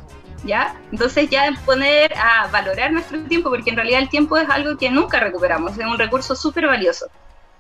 ¿Ya? 0.45 0.75
Entonces 0.93 1.29
ya 1.31 1.53
poner 1.65 2.13
a 2.15 2.49
valorar 2.49 2.93
nuestro 2.93 3.21
tiempo, 3.25 3.51
porque 3.51 3.71
en 3.71 3.77
realidad 3.77 4.01
el 4.01 4.09
tiempo 4.09 4.37
es 4.37 4.49
algo 4.49 4.77
que 4.77 4.91
nunca 4.91 5.21
recuperamos, 5.21 5.79
es 5.79 5.87
un 5.87 5.99
recurso 5.99 6.35
súper 6.35 6.67
valioso. 6.67 7.07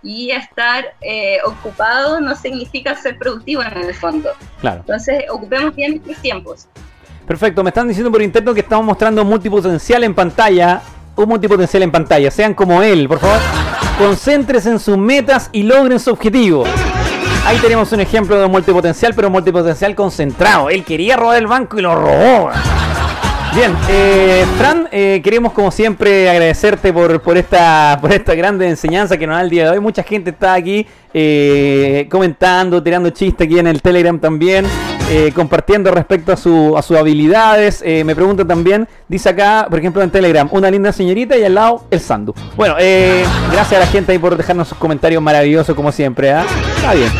Y 0.02 0.30
estar 0.32 0.84
eh, 1.00 1.38
ocupado 1.46 2.20
no 2.20 2.36
significa 2.36 2.94
ser 2.94 3.18
productivo 3.18 3.62
en 3.62 3.72
el 3.76 3.94
fondo. 3.94 4.30
Claro. 4.60 4.80
Entonces, 4.80 5.24
ocupemos 5.30 5.74
bien 5.74 5.92
nuestros 5.92 6.18
tiempos. 6.18 6.68
Perfecto, 7.26 7.62
me 7.62 7.70
están 7.70 7.88
diciendo 7.88 8.12
por 8.12 8.20
interno 8.20 8.52
que 8.52 8.60
estamos 8.60 8.84
mostrando 8.84 9.24
multipotencial 9.24 10.04
en 10.04 10.14
pantalla. 10.14 10.82
Un 11.16 11.28
multipotencial 11.28 11.84
en 11.84 11.90
pantalla, 11.90 12.30
sean 12.30 12.52
como 12.52 12.82
él, 12.82 13.08
por 13.08 13.18
favor. 13.18 13.38
Concéntrese 13.98 14.70
en 14.70 14.80
sus 14.80 14.98
metas 14.98 15.48
y 15.52 15.62
logren 15.62 15.98
su 16.00 16.10
objetivo. 16.10 16.64
Ahí 17.46 17.58
tenemos 17.58 17.92
un 17.92 18.00
ejemplo 18.00 18.40
de 18.40 18.46
multipotencial, 18.46 19.12
pero 19.14 19.28
multipotencial 19.28 19.94
concentrado. 19.94 20.70
Él 20.70 20.82
quería 20.82 21.16
robar 21.16 21.36
el 21.36 21.46
banco 21.46 21.78
y 21.78 21.82
lo 21.82 21.94
robó. 21.94 22.50
Bien, 23.54 23.72
eh, 23.88 24.44
Fran, 24.58 24.88
eh, 24.90 25.20
queremos 25.22 25.52
como 25.52 25.70
siempre 25.70 26.28
agradecerte 26.28 26.92
por, 26.92 27.20
por, 27.20 27.36
esta, 27.36 27.98
por 28.00 28.12
esta 28.12 28.34
grande 28.34 28.68
enseñanza 28.68 29.16
que 29.16 29.28
nos 29.28 29.36
da 29.36 29.42
el 29.42 29.50
día 29.50 29.64
de 29.64 29.70
hoy. 29.70 29.80
Mucha 29.80 30.02
gente 30.02 30.30
está 30.30 30.54
aquí 30.54 30.86
eh, 31.12 32.08
comentando, 32.10 32.82
tirando 32.82 33.10
chistes 33.10 33.46
aquí 33.46 33.58
en 33.58 33.68
el 33.68 33.80
Telegram 33.80 34.18
también, 34.18 34.66
eh, 35.10 35.32
compartiendo 35.34 35.90
respecto 35.90 36.32
a, 36.32 36.36
su, 36.36 36.76
a 36.76 36.82
sus 36.82 36.96
habilidades. 36.96 37.82
Eh, 37.84 38.04
me 38.04 38.14
preguntan 38.14 38.48
también, 38.48 38.88
dice 39.08 39.28
acá, 39.28 39.66
por 39.68 39.78
ejemplo 39.78 40.02
en 40.02 40.10
Telegram, 40.10 40.48
una 40.50 40.70
linda 40.70 40.92
señorita 40.92 41.36
y 41.36 41.44
al 41.44 41.54
lado 41.54 41.84
el 41.90 42.00
Sandu. 42.00 42.34
Bueno, 42.56 42.76
eh, 42.78 43.24
gracias 43.52 43.80
a 43.80 43.84
la 43.84 43.86
gente 43.86 44.12
ahí 44.12 44.18
por 44.18 44.36
dejarnos 44.36 44.68
sus 44.68 44.78
comentarios 44.78 45.22
maravillosos 45.22 45.74
como 45.76 45.92
siempre. 45.92 46.32
¿ah? 46.32 46.46
Está 46.76 46.94
bien. 46.94 47.10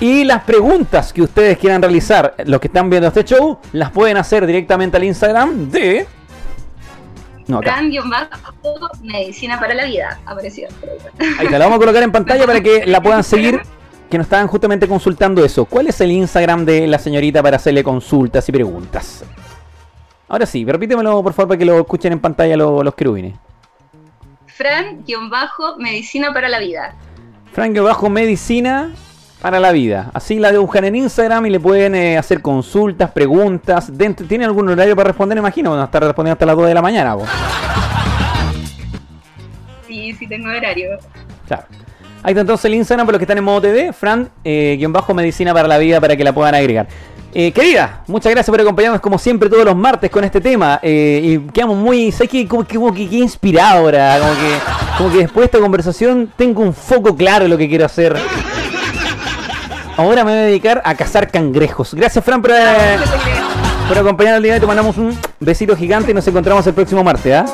Y 0.00 0.24
las 0.24 0.42
preguntas 0.44 1.12
que 1.12 1.20
ustedes 1.20 1.58
quieran 1.58 1.82
realizar, 1.82 2.34
los 2.46 2.58
que 2.58 2.68
están 2.68 2.88
viendo 2.88 3.08
este 3.08 3.22
show, 3.22 3.58
las 3.72 3.90
pueden 3.90 4.16
hacer 4.16 4.46
directamente 4.46 4.96
al 4.96 5.04
Instagram 5.04 5.70
de. 5.70 6.06
No, 7.46 7.58
acá. 7.58 7.76
Fran-medicina 7.76 9.60
para 9.60 9.74
la 9.74 9.84
vida. 9.84 10.18
Apareció. 10.24 10.68
Ahí 11.38 11.48
te 11.48 11.58
la 11.58 11.66
vamos 11.66 11.76
a 11.76 11.80
colocar 11.80 12.02
en 12.02 12.12
pantalla 12.12 12.46
para 12.46 12.60
que 12.62 12.86
la 12.86 13.02
puedan 13.02 13.22
seguir. 13.22 13.60
Que 14.10 14.18
nos 14.18 14.26
estaban 14.26 14.48
justamente 14.48 14.88
consultando 14.88 15.44
eso. 15.44 15.64
¿Cuál 15.64 15.86
es 15.86 16.00
el 16.00 16.10
Instagram 16.10 16.64
de 16.64 16.86
la 16.86 16.98
señorita 16.98 17.42
para 17.42 17.56
hacerle 17.56 17.84
consultas 17.84 18.48
y 18.48 18.52
preguntas? 18.52 19.24
Ahora 20.28 20.46
sí, 20.46 20.64
repítemelo 20.64 21.22
por 21.22 21.32
favor 21.32 21.48
para 21.48 21.58
que 21.58 21.64
lo 21.64 21.78
escuchen 21.78 22.12
en 22.12 22.18
pantalla 22.18 22.56
los, 22.56 22.84
los 22.84 22.94
querubines. 22.94 23.36
Fran-medicina 24.46 26.32
para 26.32 26.48
la 26.48 26.58
vida. 26.58 26.94
Fran-medicina 27.52 28.92
para 29.40 29.58
la 29.58 29.72
vida. 29.72 30.10
Así 30.12 30.38
la 30.38 30.52
buscan 30.58 30.84
en 30.84 30.96
Instagram 30.96 31.46
y 31.46 31.50
le 31.50 31.60
pueden 31.60 31.94
eh, 31.94 32.18
hacer 32.18 32.42
consultas, 32.42 33.10
preguntas. 33.10 33.96
Dentro, 33.96 34.26
¿Tiene 34.26 34.44
algún 34.44 34.68
horario 34.68 34.94
para 34.94 35.08
responder? 35.08 35.38
Imagino, 35.38 35.70
van 35.70 35.80
a 35.80 35.84
estar 35.84 36.02
respondiendo 36.02 36.34
hasta 36.34 36.46
las 36.46 36.56
2 36.56 36.66
de 36.66 36.74
la 36.74 36.82
mañana. 36.82 37.14
vos. 37.14 37.28
Sí, 39.86 40.12
sí 40.12 40.26
tengo 40.26 40.48
horario. 40.48 40.98
Claro. 41.46 41.64
Ahí 42.22 42.32
está 42.32 42.42
entonces 42.42 42.66
el 42.66 42.74
Instagram 42.74 43.06
para 43.06 43.14
los 43.14 43.18
que 43.18 43.24
están 43.24 43.38
en 43.38 43.44
modo 43.44 43.62
TV, 43.62 43.92
Fran, 43.92 44.28
eh, 44.44 44.76
guion 44.78 44.92
bajo 44.92 45.14
medicina 45.14 45.54
para 45.54 45.66
la 45.66 45.78
vida 45.78 46.00
para 46.00 46.16
que 46.16 46.24
la 46.24 46.32
puedan 46.34 46.54
agregar. 46.54 46.86
Eh, 47.32 47.52
querida, 47.52 48.02
muchas 48.08 48.32
gracias 48.32 48.50
por 48.50 48.60
acompañarnos 48.60 49.00
como 49.00 49.16
siempre 49.16 49.48
todos 49.48 49.64
los 49.64 49.76
martes 49.76 50.10
con 50.10 50.24
este 50.24 50.40
tema. 50.40 50.80
eh, 50.82 51.20
y 51.22 51.38
quedamos 51.52 51.76
muy, 51.76 52.10
¿sabes 52.10 52.28
qué? 52.28 52.46
Como 52.48 52.64
que, 52.64 52.74
como 52.76 52.92
que 52.92 53.08
quedé 53.08 53.20
inspirado 53.20 53.78
ahora. 53.78 54.18
Como 54.18 54.32
que, 54.32 54.58
como 54.98 55.10
que 55.12 55.18
después 55.18 55.42
de 55.42 55.44
esta 55.46 55.58
conversación 55.60 56.32
tengo 56.36 56.62
un 56.62 56.74
foco 56.74 57.16
claro 57.16 57.44
de 57.44 57.48
lo 57.48 57.56
que 57.56 57.68
quiero 57.68 57.86
hacer. 57.86 58.16
Ahora 59.96 60.24
me 60.24 60.32
voy 60.32 60.40
a 60.40 60.42
dedicar 60.44 60.82
a 60.84 60.94
cazar 60.94 61.30
cangrejos. 61.30 61.94
Gracias, 61.94 62.24
Fran, 62.24 62.42
por, 62.42 62.50
eh, 62.50 62.56
por 63.86 63.98
acompañarnos 63.98 64.38
el 64.38 64.42
día 64.42 64.52
de 64.52 64.56
hoy. 64.56 64.60
Te 64.60 64.66
mandamos 64.66 64.98
un 64.98 65.16
besito 65.38 65.76
gigante 65.76 66.10
y 66.10 66.14
nos 66.14 66.26
encontramos 66.26 66.66
el 66.66 66.74
próximo 66.74 67.04
martes. 67.04 67.32
¿ah? 67.32 67.44